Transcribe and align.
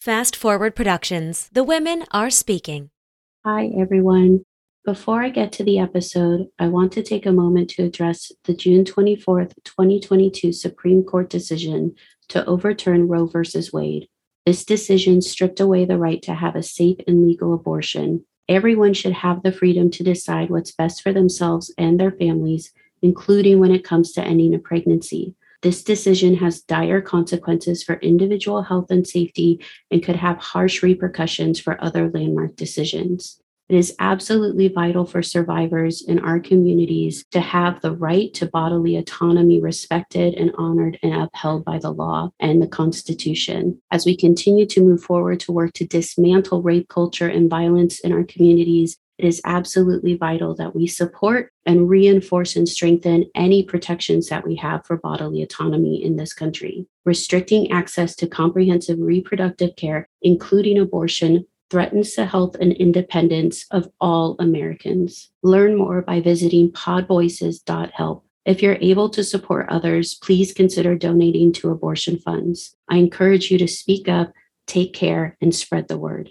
Fast 0.00 0.34
Forward 0.34 0.74
Productions. 0.74 1.50
The 1.52 1.62
women 1.62 2.06
are 2.10 2.30
speaking. 2.30 2.88
Hi, 3.44 3.70
everyone. 3.78 4.46
Before 4.82 5.22
I 5.22 5.28
get 5.28 5.52
to 5.52 5.62
the 5.62 5.78
episode, 5.78 6.46
I 6.58 6.68
want 6.68 6.92
to 6.92 7.02
take 7.02 7.26
a 7.26 7.32
moment 7.32 7.68
to 7.72 7.82
address 7.82 8.32
the 8.44 8.54
June 8.54 8.86
24th, 8.86 9.52
2022 9.62 10.54
Supreme 10.54 11.04
Court 11.04 11.28
decision 11.28 11.94
to 12.28 12.42
overturn 12.46 13.08
Roe 13.08 13.26
v. 13.26 13.42
Wade. 13.74 14.08
This 14.46 14.64
decision 14.64 15.20
stripped 15.20 15.60
away 15.60 15.84
the 15.84 15.98
right 15.98 16.22
to 16.22 16.34
have 16.34 16.56
a 16.56 16.62
safe 16.62 16.96
and 17.06 17.26
legal 17.26 17.52
abortion. 17.52 18.24
Everyone 18.48 18.94
should 18.94 19.12
have 19.12 19.42
the 19.42 19.52
freedom 19.52 19.90
to 19.90 20.02
decide 20.02 20.48
what's 20.48 20.72
best 20.72 21.02
for 21.02 21.12
themselves 21.12 21.74
and 21.76 22.00
their 22.00 22.12
families, 22.12 22.72
including 23.02 23.60
when 23.60 23.70
it 23.70 23.84
comes 23.84 24.12
to 24.12 24.24
ending 24.24 24.54
a 24.54 24.58
pregnancy. 24.58 25.34
This 25.62 25.84
decision 25.84 26.36
has 26.36 26.62
dire 26.62 27.02
consequences 27.02 27.82
for 27.82 27.96
individual 27.96 28.62
health 28.62 28.90
and 28.90 29.06
safety 29.06 29.60
and 29.90 30.02
could 30.02 30.16
have 30.16 30.38
harsh 30.38 30.82
repercussions 30.82 31.60
for 31.60 31.82
other 31.84 32.10
landmark 32.10 32.56
decisions. 32.56 33.40
It 33.68 33.76
is 33.76 33.94
absolutely 34.00 34.66
vital 34.66 35.04
for 35.04 35.22
survivors 35.22 36.02
in 36.02 36.18
our 36.18 36.40
communities 36.40 37.24
to 37.30 37.40
have 37.40 37.80
the 37.80 37.94
right 37.94 38.34
to 38.34 38.46
bodily 38.46 38.96
autonomy 38.96 39.60
respected 39.60 40.34
and 40.34 40.50
honored 40.58 40.98
and 41.04 41.14
upheld 41.14 41.64
by 41.64 41.78
the 41.78 41.92
law 41.92 42.30
and 42.40 42.60
the 42.60 42.66
Constitution. 42.66 43.80
As 43.92 44.04
we 44.04 44.16
continue 44.16 44.66
to 44.66 44.80
move 44.80 45.04
forward 45.04 45.38
to 45.40 45.52
work 45.52 45.74
to 45.74 45.86
dismantle 45.86 46.62
rape 46.62 46.88
culture 46.88 47.28
and 47.28 47.48
violence 47.48 48.00
in 48.00 48.10
our 48.10 48.24
communities, 48.24 48.96
it 49.20 49.26
is 49.26 49.42
absolutely 49.44 50.16
vital 50.16 50.54
that 50.54 50.74
we 50.74 50.86
support 50.86 51.52
and 51.66 51.90
reinforce 51.90 52.56
and 52.56 52.66
strengthen 52.66 53.26
any 53.34 53.62
protections 53.62 54.28
that 54.28 54.46
we 54.46 54.56
have 54.56 54.86
for 54.86 54.96
bodily 54.96 55.42
autonomy 55.42 56.02
in 56.02 56.16
this 56.16 56.32
country. 56.32 56.86
Restricting 57.04 57.70
access 57.70 58.16
to 58.16 58.26
comprehensive 58.26 58.98
reproductive 58.98 59.76
care, 59.76 60.08
including 60.22 60.78
abortion, 60.78 61.44
threatens 61.68 62.14
the 62.14 62.24
health 62.24 62.56
and 62.62 62.72
independence 62.72 63.66
of 63.70 63.90
all 64.00 64.36
Americans. 64.38 65.30
Learn 65.42 65.76
more 65.76 66.00
by 66.00 66.20
visiting 66.20 66.72
podvoices.help. 66.72 68.24
If 68.46 68.62
you're 68.62 68.78
able 68.80 69.10
to 69.10 69.22
support 69.22 69.68
others, 69.68 70.14
please 70.14 70.54
consider 70.54 70.96
donating 70.96 71.52
to 71.54 71.68
abortion 71.68 72.16
funds. 72.16 72.74
I 72.88 72.96
encourage 72.96 73.50
you 73.50 73.58
to 73.58 73.68
speak 73.68 74.08
up, 74.08 74.32
take 74.66 74.94
care, 74.94 75.36
and 75.42 75.54
spread 75.54 75.88
the 75.88 75.98
word. 75.98 76.30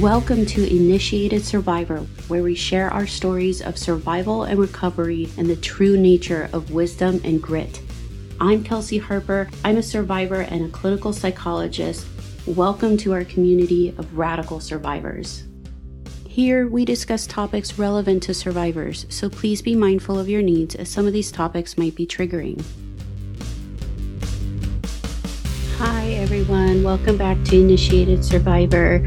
Welcome 0.00 0.46
to 0.46 0.64
Initiated 0.64 1.44
Survivor, 1.44 1.98
where 2.28 2.44
we 2.44 2.54
share 2.54 2.88
our 2.88 3.04
stories 3.04 3.60
of 3.60 3.76
survival 3.76 4.44
and 4.44 4.60
recovery 4.60 5.28
and 5.36 5.50
the 5.50 5.56
true 5.56 5.96
nature 5.96 6.48
of 6.52 6.70
wisdom 6.70 7.20
and 7.24 7.42
grit. 7.42 7.80
I'm 8.40 8.62
Kelsey 8.62 8.98
Harper. 8.98 9.50
I'm 9.64 9.76
a 9.76 9.82
survivor 9.82 10.42
and 10.42 10.64
a 10.64 10.68
clinical 10.68 11.12
psychologist. 11.12 12.06
Welcome 12.46 12.96
to 12.98 13.12
our 13.12 13.24
community 13.24 13.88
of 13.98 14.16
radical 14.16 14.60
survivors. 14.60 15.42
Here, 16.28 16.68
we 16.68 16.84
discuss 16.84 17.26
topics 17.26 17.76
relevant 17.76 18.22
to 18.22 18.34
survivors, 18.34 19.04
so 19.08 19.28
please 19.28 19.62
be 19.62 19.74
mindful 19.74 20.16
of 20.16 20.28
your 20.28 20.42
needs 20.42 20.76
as 20.76 20.88
some 20.88 21.08
of 21.08 21.12
these 21.12 21.32
topics 21.32 21.76
might 21.76 21.96
be 21.96 22.06
triggering. 22.06 22.64
Hi, 25.78 26.10
everyone. 26.10 26.84
Welcome 26.84 27.16
back 27.16 27.42
to 27.46 27.60
Initiated 27.60 28.24
Survivor. 28.24 29.04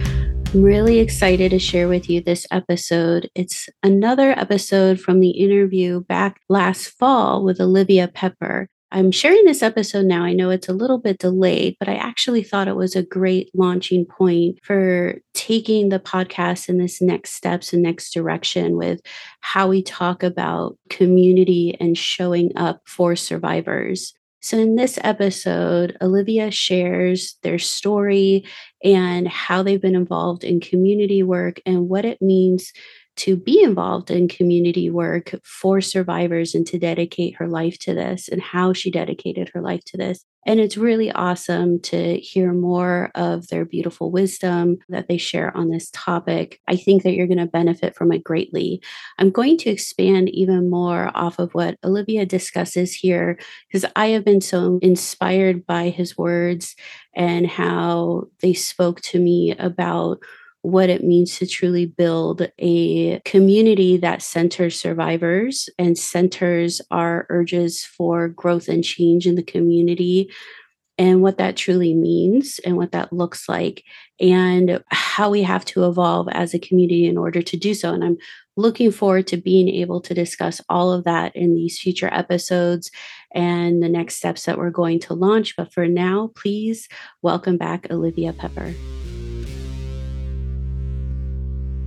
I'm 0.53 0.63
really 0.63 0.99
excited 0.99 1.52
to 1.52 1.59
share 1.59 1.88
with 1.88 2.09
you 2.09 2.19
this 2.19 2.45
episode. 2.52 3.30
It's 3.35 3.69
another 3.83 4.31
episode 4.31 4.99
from 4.99 5.21
the 5.21 5.30
interview 5.30 6.02
back 6.02 6.41
last 6.49 6.88
fall 6.88 7.45
with 7.45 7.61
Olivia 7.61 8.09
Pepper. 8.09 8.67
I'm 8.91 9.11
sharing 9.11 9.45
this 9.45 9.63
episode 9.63 10.07
now. 10.07 10.25
I 10.25 10.33
know 10.33 10.49
it's 10.49 10.67
a 10.67 10.73
little 10.73 10.97
bit 10.97 11.19
delayed, 11.19 11.77
but 11.79 11.88
I 11.88 11.95
actually 11.95 12.44
thought 12.44 12.67
it 12.67 12.75
was 12.75 12.97
a 12.97 13.03
great 13.03 13.49
launching 13.53 14.06
point 14.06 14.59
for 14.61 15.16
taking 15.34 15.88
the 15.88 16.00
podcast 16.00 16.67
in 16.67 16.79
this 16.79 17.01
next 17.01 17.31
steps 17.31 17.72
and 17.72 17.81
next 17.81 18.13
direction 18.13 18.75
with 18.75 19.00
how 19.40 19.69
we 19.69 19.81
talk 19.81 20.22
about 20.22 20.78
community 20.90 21.78
and 21.79 21.97
showing 21.97 22.51
up 22.57 22.81
for 22.85 23.16
survivors. 23.16 24.13
So, 24.41 24.57
in 24.57 24.75
this 24.75 24.97
episode, 25.03 25.96
Olivia 26.02 26.50
shares 26.50 27.38
their 27.44 27.59
story 27.59 28.44
and 28.84 29.28
how 29.28 29.62
they've 29.62 29.81
been 29.81 29.96
involved 29.96 30.44
in 30.44 30.59
community 30.59 31.22
work 31.22 31.62
and 31.66 31.88
what 31.88 32.06
it 32.06 32.22
means 32.22 32.72
to 33.18 33.35
be 33.35 33.62
involved 33.62 34.09
in 34.09 34.28
community 34.28 34.90
work 34.90 35.35
for 35.44 35.79
survivors 35.79 36.56
and 36.56 36.66
to 36.68 36.79
dedicate 36.79 37.35
her 37.35 37.47
life 37.47 37.78
to 37.79 37.94
this 37.94 38.28
and 38.29 38.41
how 38.41 38.74
she 38.74 38.90
dedicated 38.90 39.50
her 39.53 39.62
life 39.62 39.84
to 39.85 39.97
this. 39.97 40.25
And 40.46 40.59
it's 40.59 40.78
really 40.78 41.12
awesome 41.12 41.79
to 41.81 42.18
hear 42.18 42.52
more 42.53 43.12
of 43.16 43.47
their 43.47 43.66
beautiful 43.66 44.12
wisdom 44.12 44.78
that 44.90 45.07
they 45.07 45.18
share 45.18 45.56
on 45.56 45.69
this 45.69 45.90
topic. 45.94 46.59
I 46.68 46.75
think 46.75 47.03
that 47.03 47.13
you're 47.13 47.28
going 47.28 47.38
to 47.38 47.46
benefit 47.46 47.96
from 47.96 48.12
it 48.12 48.24
greatly. 48.24 48.81
I'm 49.19 49.29
going 49.29 49.57
to 49.59 49.69
expand 49.69 50.29
even 50.29 50.69
more 50.69 51.12
off 51.13 51.38
of 51.38 51.53
what 51.53 51.78
Olivia 51.84 52.25
discusses 52.25 52.94
here 52.94 53.38
because 53.68 53.90
I 53.96 54.07
have 54.07 54.25
been 54.25 54.41
so 54.41 54.79
inspired 54.81 55.66
by 55.66 55.90
his 55.90 56.18
words 56.18 56.75
and 57.16 57.46
how 57.46 58.28
they 58.41 58.53
spoke 58.53 59.02
to 59.02 59.19
me 59.19 59.52
about 59.59 60.19
what 60.63 60.89
it 60.89 61.03
means 61.03 61.38
to 61.38 61.47
truly 61.47 61.85
build 61.85 62.47
a 62.59 63.19
community 63.22 63.97
that 63.97 64.22
centers 64.22 64.79
survivors 64.79 65.69
and 65.79 65.97
centers 65.97 66.81
our 66.91 67.25
urges 67.29 67.83
for 67.83 68.27
growth 68.27 68.67
and 68.67 68.83
change 68.83 69.25
in 69.25 69.35
the 69.35 69.44
community 69.44 70.29
and 70.97 71.23
what 71.23 71.38
that 71.39 71.57
truly 71.57 71.95
means 71.95 72.59
and 72.63 72.77
what 72.77 72.91
that 72.91 73.11
looks 73.11 73.49
like 73.49 73.83
and 74.19 74.83
how 74.91 75.31
we 75.31 75.41
have 75.41 75.66
to 75.66 75.88
evolve 75.88 76.27
as 76.31 76.53
a 76.53 76.59
community 76.59 77.07
in 77.07 77.17
order 77.17 77.41
to 77.41 77.57
do 77.57 77.73
so. 77.73 77.91
And 77.91 78.03
i'm 78.03 78.17
looking 78.57 78.91
forward 78.91 79.25
to 79.25 79.38
being 79.38 79.69
able 79.69 80.01
to 80.01 80.13
discuss 80.13 80.61
all 80.69 80.91
of 80.91 81.05
that 81.05 81.35
in 81.35 81.55
these 81.55 81.79
future 81.79 82.09
episodes 82.13 82.91
and 83.33 83.81
the 83.81 83.89
next 83.89 84.17
steps 84.17 84.43
that 84.43 84.57
we're 84.57 84.69
going 84.69 84.99
to 84.99 85.13
launch. 85.13 85.55
But 85.55 85.73
for 85.73 85.88
now 85.88 86.31
please 86.35 86.88
welcome 87.22 87.57
back 87.57 87.88
olivia 87.89 88.33
pepper 88.33 88.73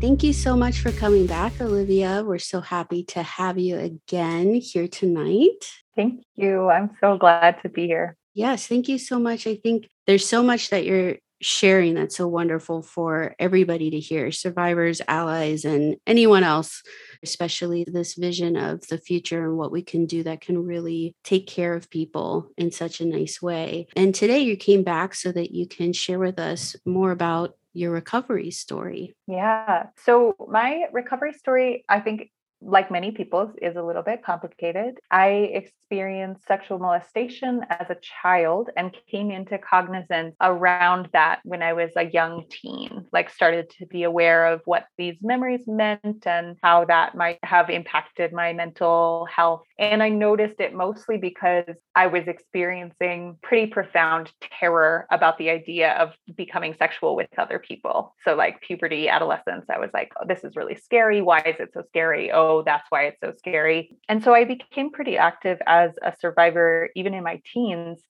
Thank 0.05 0.23
you 0.23 0.35
so 0.35 0.55
much 0.55 0.81
for 0.81 0.93
coming 0.93 1.27
back, 1.27 1.59
Olivia. 1.63 2.23
We're 2.27 2.39
so 2.39 2.61
happy 2.61 3.05
to 3.05 3.23
have 3.23 3.59
you 3.59 3.79
again 3.79 4.55
here 4.57 4.87
tonight. 4.87 5.65
Thank 5.97 6.25
you. 6.35 6.69
I'm 6.69 6.91
so 7.01 7.17
glad 7.17 7.63
to 7.63 7.71
be 7.71 7.87
here. 7.87 8.19
Yes, 8.35 8.67
thank 8.67 8.87
you 8.87 8.99
so 8.99 9.19
much. 9.19 9.47
I 9.47 9.55
think 9.55 9.89
there's 10.07 10.29
so 10.29 10.43
much 10.43 10.69
that 10.69 10.85
you're 10.85 11.17
sharing 11.41 11.95
that's 11.95 12.19
so 12.19 12.29
wonderful 12.29 12.83
for 12.83 13.35
everybody 13.39 13.89
to 13.93 13.99
hear 13.99 14.31
survivors, 14.31 15.01
allies, 15.09 15.65
and 15.65 15.97
anyone 16.07 16.45
else, 16.45 16.83
especially 17.23 17.87
this 17.91 18.15
vision 18.15 18.57
of 18.57 18.87
the 18.89 18.99
future 18.99 19.49
and 19.49 19.57
what 19.57 19.73
we 19.73 19.81
can 19.81 20.05
do 20.05 20.23
that 20.25 20.43
can 20.43 20.67
really 20.67 21.17
take 21.25 21.47
care 21.47 21.73
of 21.73 21.89
people 21.89 22.51
in 22.59 22.71
such 22.71 23.01
a 23.01 23.07
nice 23.07 23.41
way. 23.41 23.87
And 23.97 24.15
today 24.15 24.41
you 24.41 24.59
came 24.59 24.83
back 24.83 25.15
so 25.15 25.33
that 25.33 25.53
you 25.53 25.67
can 25.67 25.95
share 25.95 26.19
with 26.19 26.39
us 26.39 26.77
more 26.85 27.11
about 27.11 27.57
your 27.75 27.91
recovery 27.91 28.51
story. 28.51 29.15
Yeah. 29.27 29.87
So, 30.05 30.35
my 30.49 30.85
recovery 30.93 31.33
story, 31.33 31.85
I 31.89 32.01
think, 32.01 32.31
like 32.65 32.91
many 32.91 33.11
people's, 33.11 33.51
is 33.61 33.77
a 33.77 33.83
little 33.83 34.03
bit 34.03 34.25
complicated. 34.25 34.99
I 35.11 35.29
experienced 35.29 36.47
sexual 36.47 36.79
molestation 36.79 37.61
as 37.71 37.89
a 37.91 37.97
child 38.23 38.71
and 38.77 38.95
came 39.11 39.31
into 39.31 39.59
cognizance 39.59 40.35
around 40.41 41.09
that 41.13 41.41
when 41.45 41.63
I 41.63 41.73
was 41.73 41.91
a 41.97 42.05
young 42.05 42.45
teen, 42.51 43.07
like 43.13 43.31
started 43.31 43.71
to 43.79 43.87
be 43.87 44.03
aware 44.03 44.47
of 44.47 44.63
what 44.65 44.87
these 44.99 45.17
memories 45.23 45.63
meant 45.67 46.27
and 46.27 46.57
how 46.63 46.85
that 46.87 47.15
might 47.15 47.39
have 47.43 47.71
impacted 47.71 48.33
my 48.33 48.53
mental 48.53 49.27
health. 49.35 49.63
And 49.79 50.03
I 50.03 50.09
noticed 50.09 50.61
it 50.61 50.75
mostly 50.75 51.19
because 51.19 51.65
I 51.95 52.07
was 52.07 52.27
experiencing 52.27 53.39
pretty 53.43 53.67
profound 53.67 54.33
terror 54.61 55.07
about 55.11 55.39
the 55.39 55.51
idea 55.51 55.93
of 55.93 56.13
becoming 56.37 56.75
sexual 56.79 57.17
with 57.17 57.29
other 57.39 57.59
people. 57.59 58.15
So, 58.25 58.35
like 58.35 58.61
puberty, 58.61 59.09
adolescence, 59.09 59.67
I 59.69 59.79
was 59.79 59.91
like, 59.93 60.13
oh, 60.21 60.27
this 60.27 60.45
is 60.45 60.57
really 60.57 60.77
scary. 60.77 61.23
Why 61.23 61.41
is 61.41 61.57
it 61.59 61.71
so 61.75 61.83
scary? 61.89 62.33
Oh, 62.33 62.54
that's 62.63 62.87
why 62.91 63.07
it's 63.07 63.21
so 63.21 63.33
scary. 63.37 63.97
And 64.09 64.23
so 64.23 64.35
I 64.35 64.45
became 64.45 64.91
pretty 64.91 65.17
active 65.17 65.59
as 65.67 65.93
a 66.03 66.13
survivor, 66.19 66.91
even 66.95 67.15
in 67.15 67.25
my 67.25 67.41
teens. 67.53 68.01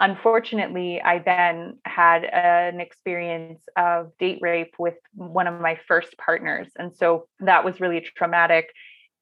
Unfortunately, 0.00 1.02
I 1.02 1.18
then 1.18 1.78
had 1.84 2.24
an 2.24 2.80
experience 2.80 3.62
of 3.76 4.12
date 4.18 4.38
rape 4.40 4.74
with 4.78 4.94
one 5.14 5.48
of 5.48 5.60
my 5.60 5.78
first 5.88 6.16
partners. 6.18 6.68
And 6.78 6.94
so 6.94 7.26
that 7.40 7.64
was 7.64 7.80
really 7.80 8.00
traumatic 8.16 8.68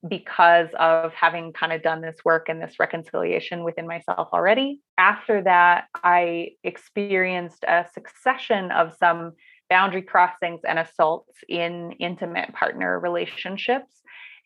because 0.07 0.69
of 0.79 1.13
having 1.15 1.53
kind 1.53 1.73
of 1.73 1.83
done 1.83 2.01
this 2.01 2.17
work 2.25 2.49
and 2.49 2.61
this 2.61 2.79
reconciliation 2.79 3.65
within 3.65 3.87
myself 3.87 4.29
already. 4.33 4.81
After 4.99 5.43
that, 5.43 5.87
I 5.95 6.51
experienced 6.63 7.65
a 7.65 7.87
succession 7.93 8.71
of 8.71 8.95
some 8.99 9.33
boundary 9.69 10.03
crossings 10.03 10.61
and 10.67 10.79
assaults 10.79 11.39
in 11.49 11.93
intimate 11.93 12.53
partner 12.53 13.01
relationships. 13.01 13.91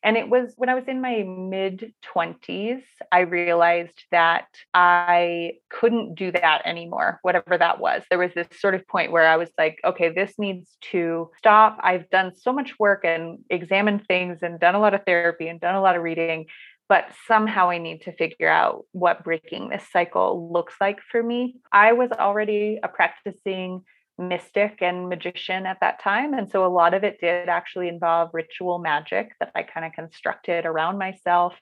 And 0.03 0.17
it 0.17 0.29
was 0.31 0.55
when 0.57 0.69
I 0.69 0.75
was 0.75 0.89
in 0.89 1.01
my 1.01 1.23
mid 1.23 1.93
20s, 2.15 2.83
I 3.13 3.21
realized 3.21 4.05
that 4.11 4.47
I 4.73 5.53
couldn't 5.69 6.15
do 6.15 6.33
that 6.33 6.63
anymore, 6.65 7.19
whatever 7.23 7.59
that 7.59 7.81
was. 7.81 8.03
There 8.09 8.19
was 8.19 8.33
this 8.35 8.49
sort 8.59 8.75
of 8.75 8.87
point 8.89 9.13
where 9.13 9.27
I 9.27 9.37
was 9.37 9.51
like, 9.59 9.79
okay, 9.85 10.11
this 10.11 10.35
needs 10.39 10.77
to 10.93 11.31
stop. 11.37 11.79
I've 11.83 12.09
done 12.11 12.33
so 12.35 12.53
much 12.53 12.79
work 12.79 13.05
and 13.05 13.41
examined 13.51 14.07
things 14.07 14.39
and 14.43 14.59
done 14.59 14.75
a 14.75 14.81
lot 14.81 14.95
of 14.95 15.05
therapy 15.05 15.49
and 15.49 15.61
done 15.61 15.75
a 15.75 15.83
lot 15.83 15.97
of 15.97 16.03
reading 16.03 16.47
but 16.89 17.05
somehow 17.29 17.71
I 17.71 17.79
need 17.79 18.03
to 18.03 18.13
figure 18.17 18.49
out 18.49 18.85
what 18.91 19.23
breaking 19.23 19.69
this 19.69 19.85
cycle 19.93 20.51
looks 20.53 20.75
like 20.81 20.99
for 21.09 21.23
me. 21.23 21.55
I 21.73 21.93
was 21.93 22.11
already 22.11 22.81
a 22.83 22.89
practicing 22.89 23.85
mystic 24.21 24.79
and 24.83 25.09
magician 25.09 25.67
at 25.67 25.79
that 25.81 26.01
time. 26.03 26.35
And 26.35 26.51
so 26.51 26.65
a 26.65 26.69
lot 26.69 26.95
of 26.95 27.03
it 27.05 27.19
did 27.21 27.49
actually 27.49 27.89
involve 27.89 28.31
ritual 28.33 28.79
magic 28.79 29.33
that 29.41 29.51
I 29.55 29.63
kind 29.63 29.87
of 29.87 29.93
constructed 29.93 30.67
around 30.67 30.99
myself 30.99 31.55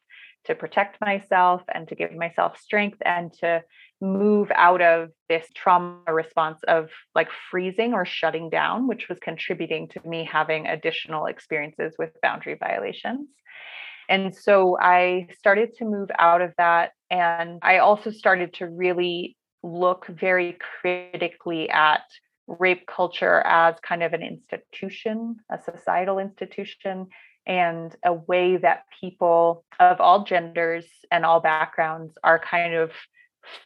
to 0.45 0.55
protect 0.55 1.01
myself 1.01 1.63
and 1.73 1.87
to 1.89 1.95
give 1.95 2.13
myself 2.13 2.59
strength 2.59 2.99
and 3.05 3.33
to 3.35 3.63
move 4.01 4.51
out 4.55 4.81
of 4.81 5.11
this 5.29 5.47
trauma 5.55 6.01
response 6.09 6.59
of 6.67 6.89
like 7.15 7.29
freezing 7.51 7.93
or 7.93 8.05
shutting 8.05 8.49
down, 8.49 8.87
which 8.87 9.09
was 9.09 9.19
contributing 9.19 9.89
to 9.89 10.01
me 10.09 10.25
having 10.25 10.67
additional 10.67 11.27
experiences 11.27 11.95
with 11.99 12.11
boundary 12.23 12.57
violations. 12.59 13.29
And 14.09 14.35
so 14.35 14.79
I 14.81 15.29
started 15.39 15.75
to 15.79 15.85
move 15.85 16.09
out 16.19 16.41
of 16.41 16.55
that. 16.57 16.93
And 17.11 17.59
I 17.63 17.79
also 17.79 18.11
started 18.11 18.55
to 18.55 18.67
really 18.67 19.37
look 19.63 20.07
very 20.07 20.57
critically 20.81 21.69
at 21.69 22.03
rape 22.49 22.87
culture 22.87 23.41
as 23.45 23.77
kind 23.81 24.03
of 24.03 24.13
an 24.15 24.23
institution, 24.23 25.37
a 25.51 25.59
societal 25.63 26.19
institution, 26.19 27.09
and 27.47 27.95
a 28.05 28.13
way 28.13 28.57
that 28.57 28.85
people 29.01 29.65
of 29.79 30.01
all 30.01 30.25
genders 30.25 30.87
and 31.11 31.25
all 31.25 31.41
backgrounds 31.41 32.15
are 32.25 32.39
kind 32.39 32.75
of 32.75 32.91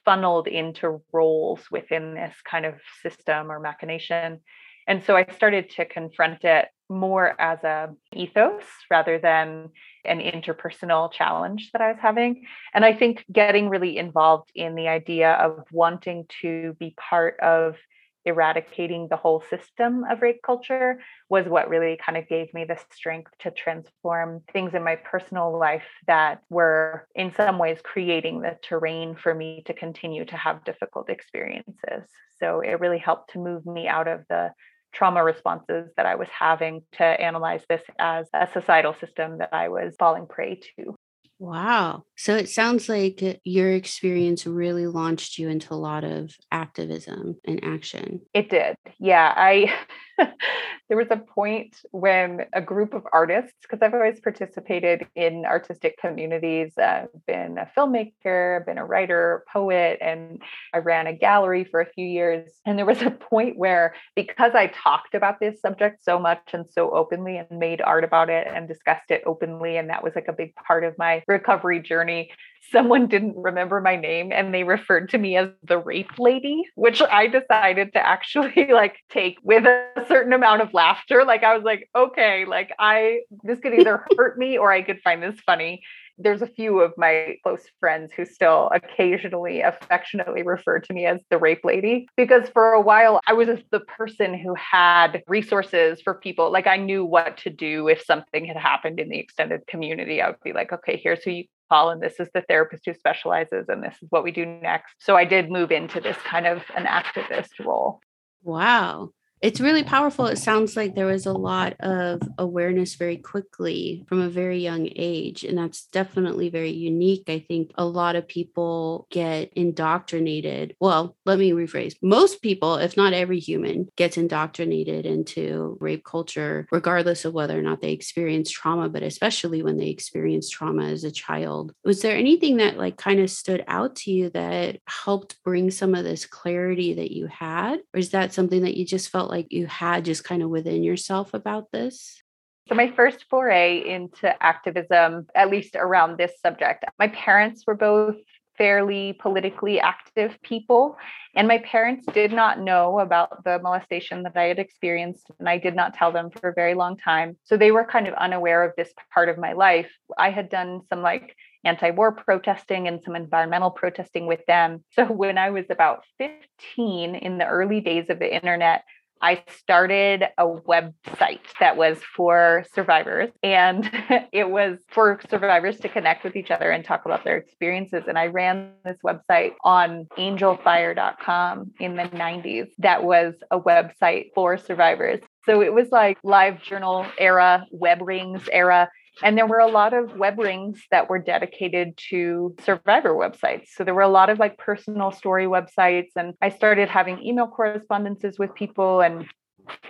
funneled 0.05 0.47
into 0.47 1.01
roles 1.13 1.61
within 1.71 2.15
this 2.15 2.35
kind 2.49 2.67
of 2.67 2.75
system 3.03 3.51
or 3.51 3.59
machination. 3.59 4.41
And 4.87 5.03
so 5.05 5.17
I 5.17 5.27
started 5.33 5.71
to 5.71 5.85
confront 5.85 6.45
it 6.45 6.69
more 6.89 7.41
as 7.41 7.63
a 7.65 7.91
ethos 8.15 8.65
rather 8.91 9.19
than 9.19 9.71
an 10.05 10.21
interpersonal 10.21 11.11
challenge 11.11 11.71
that 11.73 11.81
I 11.81 11.93
was 11.93 12.01
having. 12.01 12.45
And 12.75 12.85
I 12.85 12.93
think 12.93 13.25
getting 13.33 13.69
really 13.69 13.97
involved 13.97 14.51
in 14.55 14.75
the 14.75 14.89
idea 14.89 15.33
of 15.33 15.65
wanting 15.71 16.27
to 16.43 16.77
be 16.79 16.95
part 16.99 17.39
of 17.41 17.77
eradicating 18.25 19.09
the 19.09 19.17
whole 19.17 19.43
system 19.51 20.05
of 20.11 20.23
rape 20.23 20.41
culture 20.45 21.01
was 21.29 21.47
what 21.47 21.69
really 21.69 21.99
kind 22.05 22.17
of 22.17 22.29
gave 22.29 22.53
me 22.55 22.65
the 22.65 22.79
strength 22.93 23.33
to 23.41 23.51
transform 23.51 24.43
things 24.53 24.75
in 24.75 24.85
my 24.85 24.97
personal 24.97 25.57
life 25.59 25.87
that 26.07 26.43
were 26.51 27.07
in 27.15 27.33
some 27.35 27.59
ways 27.59 27.79
creating 27.83 28.41
the 28.41 28.57
terrain 28.63 29.15
for 29.15 29.35
me 29.35 29.63
to 29.67 29.75
continue 29.75 30.25
to 30.25 30.37
have 30.37 30.65
difficult 30.65 31.11
experiences. 31.11 32.09
So 32.39 32.61
it 32.61 32.81
really 32.81 32.99
helped 32.99 33.33
to 33.33 33.39
move 33.39 33.67
me 33.67 33.89
out 33.89 34.09
of 34.09 34.25
the 34.29 34.53
trauma 34.93 35.25
responses 35.25 35.91
that 35.97 36.07
I 36.07 36.17
was 36.17 36.29
having 36.29 36.83
to 36.93 37.05
analyze 37.05 37.63
this 37.69 37.83
as 37.99 38.27
a 38.35 38.49
societal 38.53 38.95
system 38.95 39.39
that 39.39 39.51
I 39.53 39.69
was 39.69 39.95
falling 39.99 40.27
prey 40.27 40.61
to. 40.77 40.95
Wow. 41.43 42.05
So 42.17 42.37
it 42.37 42.49
sounds 42.49 42.89
like 42.89 43.21
uh, 43.21 43.35
your 43.43 43.73
experience 43.73 44.47
really 44.47 44.87
launched 44.87 45.39
you 45.39 45.49
into 45.49 45.75
a 45.75 45.75
lot 45.75 46.05
of 46.05 46.37
activism 46.53 47.35
and 47.45 47.65
action. 47.65 48.21
It 48.33 48.49
did. 48.49 48.77
Yeah. 49.01 49.35
I 49.37 49.75
there 50.89 50.97
was 50.97 51.09
a 51.11 51.17
point 51.17 51.77
when 51.91 52.47
a 52.53 52.61
group 52.61 52.95
of 52.95 53.03
artists, 53.13 53.53
because 53.63 53.81
I've 53.83 53.95
always 53.95 54.21
participated 54.21 55.07
in 55.15 55.45
artistic 55.45 55.99
communities, 55.99 56.73
I've 56.79 57.09
been 57.27 57.59
a 57.59 57.71
filmmaker, 57.77 58.61
I've 58.61 58.67
been 58.67 58.79
a 58.79 58.85
writer, 58.85 59.45
poet, 59.53 59.99
and 60.01 60.43
I 60.75 60.79
ran 60.79 61.07
a 61.07 61.13
gallery 61.13 61.65
for 61.65 61.81
a 61.81 61.91
few 61.93 62.07
years. 62.07 62.51
And 62.67 62.79
there 62.79 62.87
was 62.87 63.03
a 63.03 63.11
point 63.11 63.57
where, 63.57 63.95
because 64.15 64.53
I 64.55 64.69
talked 64.69 65.15
about 65.15 65.41
this 65.41 65.61
subject 65.61 66.05
so 66.05 66.19
much 66.19 66.51
and 66.53 66.67
so 66.71 66.91
openly 66.91 67.39
and 67.39 67.59
made 67.59 67.81
art 67.81 68.05
about 68.05 68.31
it 68.31 68.47
and 68.47 68.69
discussed 68.69 69.11
it 69.11 69.23
openly, 69.27 69.77
and 69.77 69.91
that 69.91 70.05
was 70.05 70.15
like 70.15 70.29
a 70.29 70.33
big 70.33 70.55
part 70.55 70.85
of 70.85 70.97
my 70.99 71.23
recovery 71.27 71.81
journey, 71.81 72.31
someone 72.71 73.09
didn't 73.09 73.37
remember 73.37 73.81
my 73.81 73.97
name 73.97 74.31
and 74.33 74.55
they 74.55 74.65
referred 74.65 75.09
to 75.11 75.19
me 75.19 75.37
as 75.37 75.49
the 75.65 75.79
rape 75.79 76.19
lady, 76.19 76.63
which 76.75 77.03
I 77.03 77.27
decided 77.27 77.93
to 77.95 78.07
actually 78.07 78.69
like 78.73 78.97
take 79.11 79.39
with 79.43 79.65
a 79.65 80.05
certain 80.09 80.33
amount 80.33 80.63
of 80.63 80.73
laughter. 80.73 81.25
Like 81.25 81.43
I 81.43 81.55
was 81.55 81.65
like, 81.65 81.89
okay, 81.95 82.45
like 82.45 82.71
I 82.79 83.21
this 83.43 83.59
could 83.61 83.75
either 83.75 84.05
hurt 84.17 84.39
me 84.39 84.59
or 84.59 84.71
I 84.71 84.83
could 84.83 85.01
find 85.03 85.23
this 85.23 85.41
funny. 85.41 85.83
There's 86.19 86.43
a 86.43 86.47
few 86.47 86.81
of 86.81 86.93
my 86.97 87.37
close 87.43 87.65
friends 87.81 88.13
who 88.15 88.25
still 88.27 88.71
occasionally 88.73 89.63
affectionately 89.63 90.43
refer 90.43 90.79
to 90.79 90.93
me 90.93 91.07
as 91.07 91.21
the 91.31 91.39
rape 91.39 91.65
lady 91.65 92.07
because 92.17 92.49
for 92.51 92.75
a 92.75 92.81
while 92.81 93.21
I 93.27 93.33
was 93.33 93.49
the 93.71 93.81
person 93.81 94.39
who 94.39 94.55
had 94.55 95.23
resources 95.27 96.01
for 96.03 96.15
people. 96.15 96.53
Like 96.53 96.67
I 96.67 96.77
knew 96.77 97.05
what 97.05 97.39
to 97.39 97.51
do 97.51 97.89
if 97.89 98.03
something 98.03 98.45
had 98.45 98.59
happened 98.59 99.01
in 99.01 99.09
the 99.09 99.19
extended 99.19 99.67
community. 99.67 100.21
I 100.21 100.29
would 100.29 100.41
be 100.45 100.53
like, 100.53 100.73
okay, 100.73 101.01
here's 101.03 101.25
who 101.25 101.31
you 101.31 101.45
call 101.73 101.91
and 101.91 102.03
this 102.03 102.21
is 102.21 102.29
the 102.35 102.43
therapist 102.43 102.83
who 102.85 102.93
specializes 102.93 103.67
and 103.69 103.83
this 103.83 103.95
is 104.03 104.09
what 104.11 104.25
we 104.25 104.31
do 104.31 104.45
next. 104.45 104.95
So 104.99 105.17
I 105.17 105.25
did 105.25 105.51
move 105.51 105.73
into 105.73 106.01
this 106.01 106.19
kind 106.19 106.47
of 106.47 106.63
an 106.77 106.85
activist 106.85 107.65
role. 107.65 108.01
Wow 108.43 109.11
it's 109.43 109.61
really 109.61 109.83
powerful. 109.83 110.27
It 110.27 110.39
sounds 110.39 110.77
like 110.77 110.95
there 110.95 111.07
was 111.07 111.27
a 111.27 111.33
lot 111.33 111.75
of 111.81 112.23
awareness 112.39 112.95
very 112.95 113.17
quickly 113.17 114.05
from 114.07 114.21
a 114.21 114.31
very 114.31 114.61
young 114.61 114.89
age. 114.95 115.43
And 115.43 115.59
that's 115.59 115.87
definitely 115.87 116.49
very 116.49 116.71
unique. 116.71 117.25
I 117.29 117.41
think 117.41 117.73
a 117.75 117.85
lot 117.85 118.15
of 118.15 118.29
people 118.29 119.09
get 119.11 119.53
indoctrinated. 119.55 120.77
Well, 120.79 121.17
let 121.27 121.41
me 121.41 121.51
rephrase 121.51 121.97
most 122.01 122.41
people, 122.41 122.77
if 122.77 122.97
not 122.97 123.15
every 123.15 123.41
human, 123.41 123.89
gets 123.97 124.17
indoctrinated 124.17 125.07
into 125.07 125.77
rape 125.81 126.05
culture, 126.05 126.69
regardless 126.71 127.25
of 127.25 127.35
whether 127.35 127.59
or 127.59 127.63
not 127.63 127.81
they 127.81 127.91
experience 127.91 128.49
trauma, 128.49 128.89
but 128.89 129.03
especially 129.03 129.65
when 129.65 129.77
they 129.77 129.89
experience 129.89 130.49
trauma 130.49 130.85
as 130.85 131.03
a 131.03 131.11
child. 131.11 131.73
Was 131.85 132.01
there 132.01 132.17
anything 132.17 132.59
that 132.59 132.79
like 132.79 132.97
kind 132.97 133.19
of 133.19 133.29
stood 133.29 133.65
out 133.67 133.97
to 133.97 134.13
you 134.13 134.31
that 134.31 134.79
helped 134.87 135.43
bring 135.43 135.73
some 135.73 135.97
of 135.97 136.05
this 136.05 136.27
clarity 136.27 136.95
that 136.95 137.11
you 137.11 137.27
had? 137.27 137.81
Or 137.93 137.99
is 137.99 138.11
that 138.11 138.33
something 138.33 138.63
that 138.63 138.77
you 138.77 138.87
just 138.87 139.09
felt 139.09 139.32
like 139.33 139.51
you 139.51 139.67
had 139.67 140.05
just 140.05 140.25
kind 140.25 140.43
of 140.43 140.51
within 140.51 140.83
yourself 140.83 141.33
about 141.35 141.73
this? 141.73 142.23
So, 142.69 142.75
my 142.75 142.93
first 142.93 143.25
foray 143.29 143.83
into 143.89 144.31
activism, 144.43 145.27
at 145.35 145.51
least 145.51 145.75
around 145.75 146.19
this 146.19 146.33
subject, 146.41 146.85
my 146.99 147.09
parents 147.09 147.65
were 147.67 147.75
both 147.75 148.17
fairly 148.59 149.15
politically 149.15 149.81
active 149.81 150.37
people. 150.43 150.97
And 151.35 151.49
my 151.49 151.59
parents 151.59 152.07
did 152.13 152.33
not 152.33 152.61
know 152.61 153.01
about 153.01 153.43
the 153.45 153.59
molestation 153.59 154.23
that 154.25 154.37
I 154.37 154.45
had 154.45 154.59
experienced, 154.59 155.31
and 155.39 155.49
I 155.49 155.59
did 155.59 155.75
not 155.75 155.95
tell 155.95 156.13
them 156.13 156.31
for 156.31 156.51
a 156.51 156.55
very 156.55 156.75
long 156.75 156.97
time. 156.97 157.37
So 157.45 157.57
they 157.57 157.73
were 157.73 157.85
kind 157.85 158.07
of 158.07 158.15
unaware 158.15 158.63
of 158.63 158.75
this 158.77 158.93
part 159.15 159.29
of 159.29 159.39
my 159.39 159.55
life. 159.55 159.91
I 160.19 160.31
had 160.31 160.51
done 160.51 160.83
some 160.91 161.01
like 161.01 161.35
anti 161.65 161.91
war 161.91 162.13
protesting 162.13 162.89
and 162.89 163.03
some 163.03 163.17
environmental 163.17 163.71
protesting 163.71 164.27
with 164.27 164.45
them. 164.47 164.85
So 164.93 165.07
when 165.07 165.39
I 165.39 165.51
was 165.51 165.67
about 165.71 166.05
15 166.19 167.15
in 167.15 167.39
the 167.39 167.47
early 167.47 167.81
days 167.81 168.11
of 168.11 168.19
the 168.19 168.35
internet, 168.35 168.85
I 169.23 169.45
started 169.49 170.25
a 170.37 170.47
website 170.47 171.41
that 171.61 171.77
was 171.77 171.99
for 172.17 172.65
survivors 172.75 173.31
and 173.43 173.89
it 174.33 174.51
was 174.51 174.79
for 174.89 175.21
survivors 175.31 175.79
to 175.81 175.89
connect 175.89 176.25
with 176.25 176.35
each 176.35 176.51
other 176.51 176.73
and 176.73 176.85
talk 176.85 177.05
about 177.05 177.23
their 177.23 177.37
experiences. 177.37 178.05
And 178.09 178.19
I 178.19 178.27
ran 178.27 178.73
this 178.85 178.99
website 179.05 179.53
on 179.63 180.07
angelfire.com 180.19 181.73
in 181.79 181.97
the 181.97 182.05
90s 182.05 182.67
that 182.79 183.05
was 183.05 183.35
a 183.53 183.61
website 183.61 184.27
for 184.35 184.59
survivors. 184.59 185.21
So 185.45 185.63
it 185.63 185.73
was 185.73 185.89
like 185.91 186.19
live 186.25 186.61
journal 186.61 187.07
era, 187.19 187.67
web 187.71 187.99
rings 188.03 188.49
era. 188.53 188.91
And 189.23 189.37
there 189.37 189.47
were 189.47 189.59
a 189.59 189.67
lot 189.67 189.93
of 189.93 190.17
web 190.17 190.39
rings 190.39 190.83
that 190.91 191.11
were 191.11 191.19
dedicated 191.19 191.97
to 192.11 192.55
survivor 192.65 193.15
websites. 193.15 193.69
So 193.75 193.85
there 193.85 193.95
were 193.95 194.03
a 194.03 194.09
lot 194.09 194.31
of 194.31 194.39
like 194.39 194.59
personal 194.59 195.13
story 195.13 195.47
websites. 195.47 196.11
And 196.17 196.35
I 196.41 196.49
started 196.49 196.89
having 196.89 197.23
email 197.23 197.47
correspondences 197.47 198.39
with 198.39 198.55
people. 198.55 199.01
And 199.01 199.27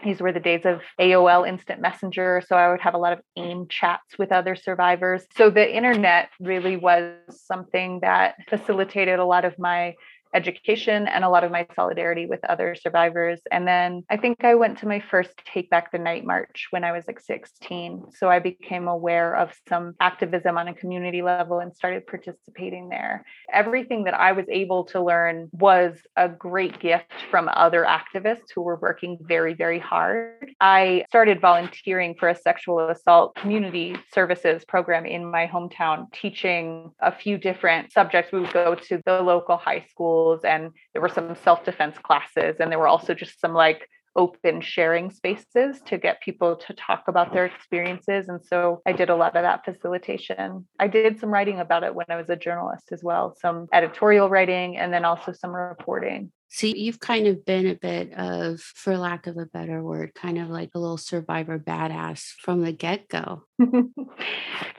these 0.05 0.21
were 0.21 0.33
the 0.33 0.41
days 0.41 0.63
of 0.65 0.81
AOL 1.01 1.49
Instant 1.49 1.81
Messenger. 1.81 2.43
So 2.47 2.57
I 2.57 2.71
would 2.71 2.81
have 2.81 2.95
a 2.95 2.99
lot 2.99 3.13
of 3.13 3.21
AIM 3.37 3.69
chats 3.69 4.19
with 4.19 4.33
other 4.33 4.57
survivors. 4.57 5.25
So 5.37 5.51
the 5.51 5.75
internet 5.75 6.31
really 6.41 6.77
was 6.77 7.15
something 7.31 8.01
that 8.01 8.35
facilitated 8.49 9.19
a 9.19 9.25
lot 9.25 9.45
of 9.45 9.59
my 9.59 9.95
education 10.35 11.07
and 11.09 11.25
a 11.25 11.29
lot 11.29 11.45
of 11.45 11.51
my 11.51 11.67
solidarity 11.75 12.27
with 12.27 12.45
other 12.45 12.75
survivors. 12.75 13.41
And 13.51 13.67
then 13.67 14.05
I 14.11 14.17
think 14.17 14.45
I 14.45 14.55
went 14.55 14.79
to 14.79 14.89
my 14.89 15.01
first 15.11 15.31
Take 15.45 15.71
Back 15.71 15.93
the 15.93 15.99
Night 15.99 16.25
March 16.25 16.69
when 16.71 16.85
I 16.85 16.93
was 16.93 17.05
like 17.07 17.21
16. 17.21 18.05
So 18.17 18.29
I 18.29 18.39
became 18.39 18.89
aware 18.89 19.37
of 19.37 19.53
some 19.69 19.95
activism 20.01 20.59
on 20.59 20.69
a 20.69 20.75
community 20.75 21.23
level 21.23 21.59
and 21.59 21.75
started 21.75 22.07
participating 22.07 22.89
there. 22.89 23.25
Everything 23.53 24.05
that 24.05 24.15
I 24.15 24.33
was 24.33 24.47
able 24.49 24.85
to 24.87 25.03
learn 25.03 25.49
was 25.53 25.99
a 26.17 26.29
great 26.29 26.81
gift 26.81 27.13
from 27.31 27.49
other 27.53 27.85
activists 27.85 28.53
who 28.55 28.63
were 28.63 28.77
working 28.77 29.19
very, 29.21 29.55
very 29.55 29.79
hard. 29.79 30.53
I 30.61 31.05
started 31.09 31.41
volunteering 31.41 32.15
for 32.19 32.29
a 32.29 32.37
sexual 32.37 32.89
assault 32.89 33.35
community 33.37 33.97
services 34.13 34.65
program 34.65 35.07
in 35.07 35.31
my 35.31 35.47
hometown, 35.47 36.13
teaching 36.13 36.91
a 37.01 37.13
few 37.13 37.39
different 37.39 37.93
subjects. 37.93 38.33
We 38.33 38.41
would 38.41 38.53
go 38.53 38.75
to 38.75 39.03
the 39.05 39.21
local 39.23 39.57
high 39.57 39.87
schools, 40.23 40.41
and 40.45 40.71
there 40.93 41.03
were 41.03 41.09
some 41.09 41.35
self 41.37 41.65
defense 41.65 41.97
classes, 41.99 42.57
and 42.61 42.71
there 42.71 42.79
were 42.79 42.89
also 42.89 43.15
just 43.15 43.41
some 43.41 43.55
like 43.55 43.89
open 44.15 44.61
sharing 44.61 45.11
spaces 45.11 45.81
to 45.87 45.97
get 45.97 46.21
people 46.21 46.55
to 46.57 46.75
talk 46.75 47.05
about 47.09 47.33
their 47.33 47.47
experiences. 47.47 48.29
And 48.29 48.45
so 48.45 48.83
I 48.85 48.93
did 48.93 49.09
a 49.09 49.17
lot 49.17 49.35
of 49.37 49.43
that 49.43 49.65
facilitation. 49.65 50.67
I 50.79 50.87
did 50.89 51.19
some 51.19 51.31
writing 51.31 51.61
about 51.61 51.83
it 51.83 51.95
when 51.95 52.05
I 52.11 52.17
was 52.17 52.29
a 52.29 52.37
journalist 52.37 52.93
as 52.93 53.03
well, 53.03 53.35
some 53.41 53.69
editorial 53.73 54.29
writing, 54.29 54.77
and 54.77 54.93
then 54.93 55.07
also 55.07 55.33
some 55.33 55.55
reporting. 55.55 56.31
See, 56.55 56.77
you've 56.77 57.01
kind 57.01 57.27
of 57.29 57.47
been 57.47 57.67
a 57.67 57.75
bit 57.75 58.13
of, 58.13 58.61
for 58.61 58.99
lack 58.99 59.27
of 59.27 59.39
a 59.39 59.47
better 59.47 59.83
word, 59.83 60.13
kind 60.15 60.37
of 60.37 60.51
like 60.51 60.69
a 60.75 60.79
little 60.79 60.99
survivor 60.99 61.59
badass 61.59 62.35
from 62.43 62.61
the 62.61 62.73
get 62.73 63.09
go. 63.09 63.45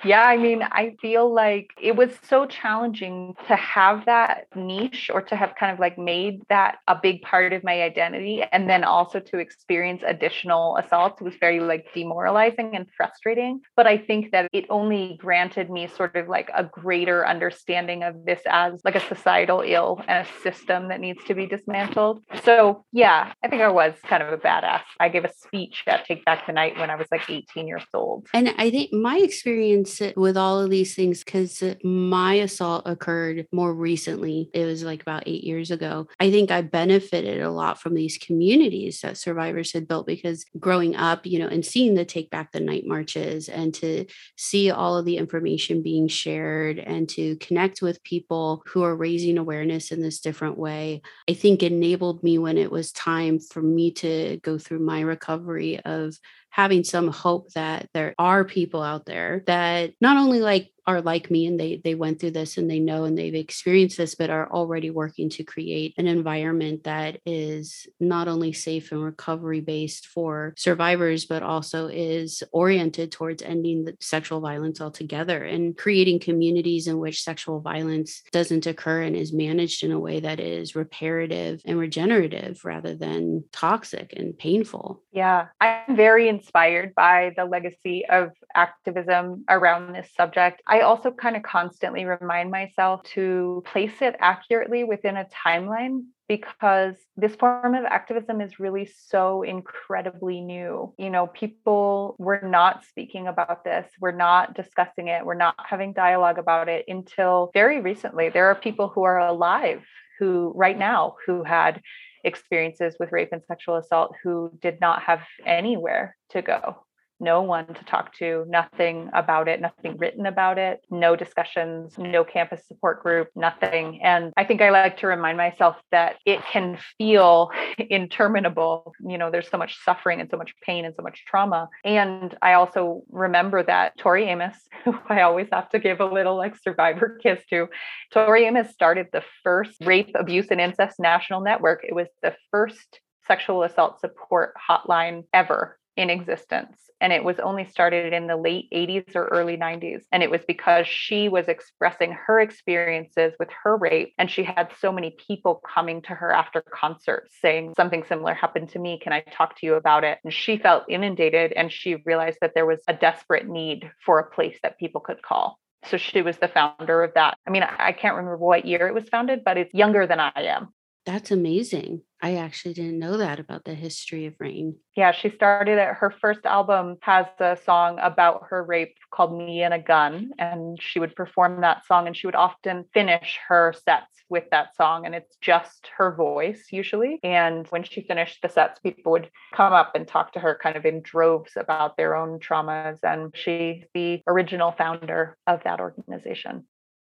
yeah, 0.05 0.21
I 0.21 0.37
mean, 0.37 0.61
I 0.61 0.95
feel 1.01 1.33
like 1.33 1.71
it 1.81 1.95
was 1.95 2.11
so 2.29 2.45
challenging 2.45 3.33
to 3.47 3.55
have 3.55 4.05
that 4.05 4.45
niche 4.55 5.09
or 5.11 5.23
to 5.23 5.35
have 5.35 5.55
kind 5.59 5.71
of 5.71 5.79
like 5.79 5.97
made 5.97 6.41
that 6.49 6.77
a 6.87 6.95
big 7.01 7.23
part 7.23 7.53
of 7.53 7.63
my 7.63 7.81
identity. 7.81 8.43
And 8.51 8.69
then 8.69 8.83
also 8.83 9.19
to 9.19 9.39
experience 9.39 10.03
additional 10.05 10.77
assaults 10.77 11.23
was 11.23 11.33
very 11.39 11.59
like 11.59 11.87
demoralizing 11.95 12.75
and 12.75 12.85
frustrating. 12.95 13.61
But 13.75 13.87
I 13.87 13.97
think 13.97 14.31
that 14.31 14.47
it 14.53 14.65
only 14.69 15.17
granted 15.19 15.71
me 15.71 15.87
sort 15.87 16.15
of 16.15 16.27
like 16.27 16.51
a 16.53 16.63
greater 16.63 17.25
understanding 17.25 18.03
of 18.03 18.25
this 18.25 18.41
as 18.47 18.79
like 18.85 18.95
a 18.95 19.07
societal 19.07 19.63
ill 19.65 20.03
and 20.07 20.27
a 20.27 20.41
system 20.43 20.89
that 20.89 20.99
needs 20.99 21.23
to 21.23 21.33
be 21.33 21.47
dismantled. 21.63 22.23
So, 22.43 22.85
yeah, 22.91 23.33
I 23.43 23.47
think 23.47 23.61
I 23.61 23.69
was 23.69 23.93
kind 24.05 24.23
of 24.23 24.31
a 24.31 24.37
badass. 24.37 24.81
I 24.99 25.09
gave 25.09 25.25
a 25.25 25.33
speech 25.33 25.83
at 25.87 26.05
Take 26.05 26.25
Back 26.25 26.45
the 26.45 26.53
Night 26.53 26.77
when 26.77 26.89
I 26.89 26.95
was 26.95 27.07
like 27.11 27.29
18 27.29 27.67
years 27.67 27.83
old. 27.93 28.27
And 28.33 28.53
I 28.57 28.69
think 28.69 28.93
my 28.93 29.17
experience 29.17 30.01
with 30.15 30.37
all 30.37 30.59
of 30.59 30.69
these 30.69 30.95
things, 30.95 31.23
because 31.23 31.63
my 31.83 32.35
assault 32.35 32.83
occurred 32.85 33.47
more 33.51 33.73
recently, 33.73 34.49
it 34.53 34.65
was 34.65 34.83
like 34.83 35.01
about 35.01 35.23
eight 35.25 35.43
years 35.43 35.71
ago. 35.71 36.07
I 36.19 36.31
think 36.31 36.51
I 36.51 36.61
benefited 36.61 37.41
a 37.41 37.51
lot 37.51 37.79
from 37.79 37.93
these 37.93 38.17
communities 38.17 39.01
that 39.01 39.17
survivors 39.17 39.73
had 39.73 39.87
built 39.87 40.07
because 40.07 40.45
growing 40.59 40.95
up, 40.95 41.25
you 41.25 41.39
know, 41.39 41.47
and 41.47 41.65
seeing 41.65 41.95
the 41.95 42.05
Take 42.05 42.29
Back 42.29 42.51
the 42.51 42.59
Night 42.59 42.83
marches 42.85 43.49
and 43.49 43.73
to 43.75 44.05
see 44.37 44.71
all 44.71 44.97
of 44.97 45.05
the 45.05 45.17
information 45.17 45.81
being 45.81 46.07
shared 46.07 46.79
and 46.79 47.07
to 47.09 47.35
connect 47.37 47.81
with 47.81 48.03
people 48.03 48.63
who 48.67 48.83
are 48.83 48.95
raising 48.95 49.37
awareness 49.37 49.91
in 49.91 50.01
this 50.01 50.19
different 50.19 50.57
way, 50.57 51.01
I 51.29 51.33
think 51.33 51.52
enabled 51.61 52.23
me 52.23 52.39
when 52.39 52.57
it 52.57 52.71
was 52.71 52.91
time 52.91 53.37
for 53.39 53.61
me 53.61 53.91
to 53.91 54.39
go 54.41 54.57
through 54.57 54.79
my 54.79 55.01
recovery 55.01 55.79
of 55.81 56.17
having 56.49 56.83
some 56.83 57.09
hope 57.09 57.51
that 57.53 57.89
there 57.93 58.15
are 58.17 58.43
people 58.43 58.81
out 58.81 59.05
there 59.05 59.43
that 59.45 59.91
not 60.01 60.17
only 60.17 60.39
like 60.39 60.71
are 60.85 61.01
like 61.01 61.31
me 61.31 61.45
and 61.45 61.59
they 61.59 61.81
they 61.83 61.95
went 61.95 62.19
through 62.19 62.31
this 62.31 62.57
and 62.57 62.69
they 62.69 62.79
know 62.79 63.05
and 63.05 63.17
they've 63.17 63.35
experienced 63.35 63.97
this 63.97 64.15
but 64.15 64.29
are 64.29 64.51
already 64.51 64.89
working 64.89 65.29
to 65.29 65.43
create 65.43 65.93
an 65.97 66.07
environment 66.07 66.83
that 66.83 67.19
is 67.25 67.87
not 67.99 68.27
only 68.27 68.51
safe 68.51 68.91
and 68.91 69.03
recovery 69.03 69.61
based 69.61 70.07
for 70.07 70.53
survivors 70.57 71.25
but 71.25 71.43
also 71.43 71.87
is 71.87 72.43
oriented 72.51 73.11
towards 73.11 73.41
ending 73.41 73.85
the 73.85 73.95
sexual 73.99 74.41
violence 74.41 74.81
altogether 74.81 75.43
and 75.43 75.77
creating 75.77 76.19
communities 76.19 76.87
in 76.87 76.97
which 76.99 77.23
sexual 77.23 77.59
violence 77.61 78.21
doesn't 78.31 78.65
occur 78.65 79.01
and 79.01 79.15
is 79.15 79.31
managed 79.31 79.83
in 79.83 79.91
a 79.91 79.99
way 79.99 80.19
that 80.19 80.39
is 80.39 80.75
reparative 80.75 81.61
and 81.65 81.79
regenerative 81.79 82.63
rather 82.65 82.95
than 82.95 83.43
toxic 83.51 84.13
and 84.15 84.37
painful. 84.37 85.01
Yeah 85.11 85.47
i'm 85.61 85.95
very 85.95 86.27
inspired 86.27 86.93
by 86.95 87.33
the 87.35 87.45
legacy 87.45 88.05
of 88.07 88.31
activism 88.55 89.45
around 89.49 89.93
this 89.93 90.09
subject 90.15 90.61
I 90.73 90.79
also 90.79 91.11
kind 91.11 91.35
of 91.35 91.43
constantly 91.43 92.03
remind 92.03 92.49
myself 92.49 93.03
to 93.13 93.61
place 93.63 94.01
it 94.01 94.15
accurately 94.17 94.83
within 94.83 95.17
a 95.17 95.25
timeline 95.45 96.05
because 96.27 96.95
this 97.15 97.35
form 97.35 97.75
of 97.75 97.85
activism 97.85 98.41
is 98.41 98.59
really 98.59 98.89
so 99.07 99.43
incredibly 99.43 100.41
new. 100.41 100.91
You 100.97 101.11
know, 101.11 101.27
people 101.27 102.15
were 102.17 102.41
not 102.43 102.85
speaking 102.85 103.27
about 103.27 103.63
this, 103.63 103.85
we're 104.01 104.13
not 104.13 104.55
discussing 104.55 105.09
it, 105.09 105.23
we're 105.23 105.35
not 105.35 105.53
having 105.59 105.93
dialogue 105.93 106.39
about 106.39 106.69
it 106.69 106.85
until 106.87 107.51
very 107.53 107.79
recently. 107.79 108.29
There 108.29 108.47
are 108.47 108.55
people 108.55 108.87
who 108.87 109.03
are 109.03 109.19
alive 109.19 109.83
who, 110.17 110.53
right 110.55 110.77
now, 110.77 111.17
who 111.27 111.43
had 111.43 111.83
experiences 112.23 112.95
with 112.99 113.11
rape 113.11 113.29
and 113.31 113.43
sexual 113.47 113.75
assault 113.75 114.15
who 114.23 114.51
did 114.59 114.81
not 114.81 115.03
have 115.03 115.21
anywhere 115.45 116.17
to 116.31 116.41
go 116.41 116.77
no 117.19 117.41
one 117.41 117.67
to 117.67 117.83
talk 117.85 118.15
to, 118.17 118.45
nothing 118.47 119.09
about 119.13 119.47
it, 119.47 119.61
nothing 119.61 119.97
written 119.97 120.25
about 120.25 120.57
it, 120.57 120.81
no 120.89 121.15
discussions, 121.15 121.97
no 121.97 122.23
campus 122.23 122.65
support 122.67 123.01
group, 123.01 123.29
nothing. 123.35 124.01
And 124.03 124.33
I 124.37 124.43
think 124.43 124.61
I 124.61 124.69
like 124.69 124.97
to 124.97 125.07
remind 125.07 125.37
myself 125.37 125.77
that 125.91 126.17
it 126.25 126.41
can 126.51 126.77
feel 126.97 127.51
interminable. 127.77 128.93
You 129.05 129.17
know, 129.17 129.31
there's 129.31 129.49
so 129.49 129.57
much 129.57 129.77
suffering 129.83 130.21
and 130.21 130.29
so 130.29 130.37
much 130.37 130.53
pain 130.61 130.85
and 130.85 130.95
so 130.95 131.03
much 131.03 131.23
trauma. 131.25 131.69
And 131.83 132.35
I 132.41 132.53
also 132.53 133.03
remember 133.09 133.63
that 133.63 133.97
Tori 133.97 134.25
Amos, 134.25 134.55
who 134.83 134.97
I 135.07 135.21
always 135.21 135.47
have 135.51 135.69
to 135.69 135.79
give 135.79 135.99
a 135.99 136.05
little 136.05 136.35
like 136.35 136.55
survivor 136.57 137.19
kiss 137.23 137.39
to, 137.49 137.67
Tori 138.11 138.45
Amos 138.45 138.71
started 138.71 139.07
the 139.11 139.23
first 139.43 139.77
rape, 139.83 140.11
abuse, 140.15 140.47
and 140.51 140.59
incest 140.61 140.99
national 140.99 141.41
network. 141.41 141.83
It 141.83 141.95
was 141.95 142.07
the 142.21 142.35
first 142.51 142.99
sexual 143.25 143.63
assault 143.63 144.01
support 144.01 144.53
hotline 144.69 145.23
ever 145.33 145.77
in 145.95 146.09
existence. 146.09 146.77
And 147.01 147.11
it 147.11 147.23
was 147.23 147.39
only 147.39 147.65
started 147.65 148.13
in 148.13 148.27
the 148.27 148.37
late 148.37 148.69
80s 148.71 149.15
or 149.15 149.25
early 149.27 149.57
90s. 149.57 150.03
And 150.11 150.23
it 150.23 150.31
was 150.31 150.41
because 150.47 150.87
she 150.87 151.27
was 151.27 151.47
expressing 151.47 152.13
her 152.27 152.39
experiences 152.39 153.33
with 153.39 153.49
her 153.63 153.75
rape. 153.75 154.13
And 154.17 154.31
she 154.31 154.43
had 154.43 154.71
so 154.79 154.91
many 154.91 155.15
people 155.27 155.61
coming 155.73 156.01
to 156.03 156.09
her 156.15 156.31
after 156.31 156.61
concerts 156.61 157.35
saying, 157.41 157.73
Something 157.75 158.03
similar 158.07 158.33
happened 158.33 158.69
to 158.69 158.79
me. 158.79 158.99
Can 158.99 159.11
I 159.11 159.21
talk 159.21 159.59
to 159.59 159.65
you 159.65 159.75
about 159.75 160.03
it? 160.03 160.19
And 160.23 160.33
she 160.33 160.57
felt 160.57 160.85
inundated 160.89 161.51
and 161.53 161.71
she 161.71 161.97
realized 162.05 162.37
that 162.41 162.53
there 162.55 162.65
was 162.65 162.81
a 162.87 162.93
desperate 162.93 163.47
need 163.47 163.91
for 164.05 164.19
a 164.19 164.29
place 164.29 164.57
that 164.63 164.79
people 164.79 165.01
could 165.01 165.21
call. 165.21 165.59
So 165.85 165.97
she 165.97 166.21
was 166.21 166.37
the 166.37 166.47
founder 166.47 167.03
of 167.03 167.13
that. 167.15 167.37
I 167.45 167.49
mean, 167.49 167.63
I 167.63 167.91
can't 167.91 168.15
remember 168.15 168.37
what 168.37 168.65
year 168.65 168.87
it 168.87 168.93
was 168.93 169.09
founded, 169.09 169.43
but 169.43 169.57
it's 169.57 169.73
younger 169.73 170.07
than 170.07 170.19
I 170.19 170.31
am. 170.35 170.69
That's 171.05 171.31
amazing. 171.31 172.01
I 172.21 172.35
actually 172.35 172.73
didn't 172.75 172.99
know 172.99 173.17
that 173.17 173.37
about 173.37 173.65
the 173.65 173.73
history 173.73 174.25
of 174.25 174.35
RAINN. 174.39 174.77
Yeah, 174.95 175.11
she 175.11 175.29
started 175.29 175.77
it. 175.77 175.89
Her 175.95 176.09
first 176.21 176.45
album 176.45 176.95
has 177.01 177.25
a 177.39 177.57
song 177.65 177.99
about 178.01 178.43
her 178.49 178.63
rape 178.63 178.95
called 179.11 179.37
Me 179.37 179.63
and 179.63 179.73
a 179.73 179.79
Gun. 179.79 180.31
And 180.39 180.81
she 180.81 180.99
would 180.99 181.13
perform 181.17 181.59
that 181.59 181.85
song 181.85 182.07
and 182.07 182.15
she 182.15 182.25
would 182.25 182.35
often 182.35 182.85
finish 182.93 183.37
her 183.49 183.73
sets 183.85 184.23
with 184.29 184.45
that 184.51 184.73
song. 184.77 185.05
And 185.05 185.13
it's 185.13 185.35
just 185.41 185.89
her 185.97 186.15
voice 186.15 186.67
usually. 186.71 187.19
And 187.21 187.67
when 187.67 187.83
she 187.83 188.01
finished 188.01 188.41
the 188.41 188.47
sets, 188.47 188.79
people 188.79 189.11
would 189.11 189.29
come 189.53 189.73
up 189.73 189.95
and 189.95 190.07
talk 190.07 190.31
to 190.33 190.39
her 190.39 190.57
kind 190.63 190.77
of 190.77 190.85
in 190.85 191.01
droves 191.01 191.51
about 191.57 191.97
their 191.97 192.15
own 192.15 192.39
traumas. 192.39 192.99
And 193.03 193.35
she's 193.35 193.83
the 193.93 194.21
original 194.25 194.71
founder 194.71 195.37
of 195.47 195.59
that 195.65 195.81
organization. 195.81 196.65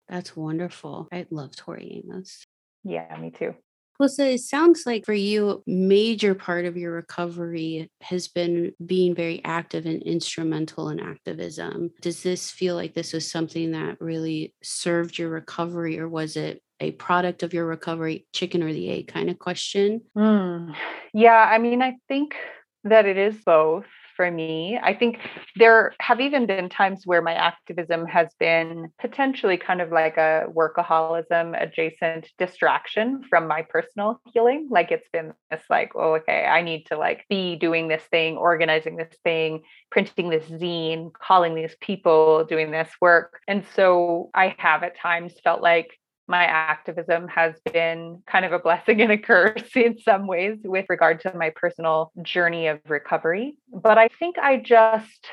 That's 0.09 0.35
wonderful. 0.35 1.07
I 1.13 1.25
love 1.31 1.55
Tori 1.55 2.03
Amos. 2.05 2.45
Yeah, 2.83 3.15
me 3.17 3.31
too. 3.31 3.55
Well, 3.99 4.09
so 4.09 4.25
it 4.25 4.41
sounds 4.41 4.85
like 4.85 5.05
for 5.05 5.13
you, 5.13 5.63
major 5.65 6.35
part 6.35 6.65
of 6.65 6.75
your 6.75 6.91
recovery 6.91 7.89
has 8.01 8.27
been 8.27 8.73
being 8.85 9.15
very 9.15 9.41
active 9.45 9.85
and 9.85 10.03
instrumental 10.03 10.89
in 10.89 10.99
activism. 10.99 11.91
Does 12.01 12.21
this 12.21 12.51
feel 12.51 12.75
like 12.75 12.93
this 12.93 13.13
was 13.13 13.29
something 13.29 13.71
that 13.71 14.01
really 14.01 14.53
served 14.61 15.17
your 15.17 15.29
recovery, 15.29 15.97
or 15.97 16.09
was 16.09 16.35
it 16.35 16.61
a 16.81 16.91
product 16.91 17.41
of 17.41 17.53
your 17.53 17.65
recovery, 17.65 18.27
chicken 18.33 18.61
or 18.61 18.73
the 18.73 18.89
egg 18.89 19.07
kind 19.07 19.29
of 19.29 19.39
question? 19.39 20.01
Mm. 20.17 20.75
Yeah, 21.13 21.47
I 21.49 21.57
mean, 21.57 21.81
I 21.81 21.95
think 22.09 22.35
that 22.83 23.05
it 23.05 23.17
is 23.17 23.35
both 23.45 23.85
for 24.15 24.29
me. 24.29 24.79
I 24.81 24.93
think 24.93 25.19
there 25.55 25.93
have 25.99 26.19
even 26.19 26.45
been 26.45 26.69
times 26.69 27.03
where 27.05 27.21
my 27.21 27.33
activism 27.33 28.05
has 28.07 28.29
been 28.39 28.89
potentially 28.99 29.57
kind 29.57 29.81
of 29.81 29.91
like 29.91 30.17
a 30.17 30.45
workaholism 30.53 31.61
adjacent 31.61 32.29
distraction 32.37 33.23
from 33.29 33.47
my 33.47 33.61
personal 33.61 34.21
healing. 34.33 34.67
Like 34.71 34.91
it's 34.91 35.09
been 35.11 35.33
this 35.51 35.63
like, 35.69 35.91
oh, 35.95 36.15
okay, 36.15 36.45
I 36.45 36.61
need 36.61 36.85
to 36.87 36.97
like 36.97 37.25
be 37.29 37.55
doing 37.55 37.87
this 37.87 38.03
thing, 38.11 38.37
organizing 38.37 38.95
this 38.95 39.15
thing, 39.23 39.63
printing 39.91 40.29
this 40.29 40.45
zine, 40.45 41.11
calling 41.13 41.55
these 41.55 41.75
people, 41.81 42.45
doing 42.45 42.71
this 42.71 42.89
work. 43.01 43.39
And 43.47 43.63
so 43.75 44.29
I 44.33 44.55
have 44.57 44.83
at 44.83 44.97
times 44.97 45.33
felt 45.43 45.61
like 45.61 45.97
my 46.27 46.45
activism 46.45 47.27
has 47.27 47.55
been 47.71 48.21
kind 48.27 48.45
of 48.45 48.51
a 48.51 48.59
blessing 48.59 49.01
and 49.01 49.11
a 49.11 49.17
curse 49.17 49.69
in 49.75 49.97
some 49.99 50.27
ways 50.27 50.57
with 50.63 50.85
regard 50.89 51.21
to 51.21 51.33
my 51.35 51.51
personal 51.55 52.11
journey 52.21 52.67
of 52.67 52.79
recovery. 52.87 53.55
But 53.71 53.97
I 53.97 54.09
think 54.19 54.37
I 54.37 54.57
just 54.57 55.27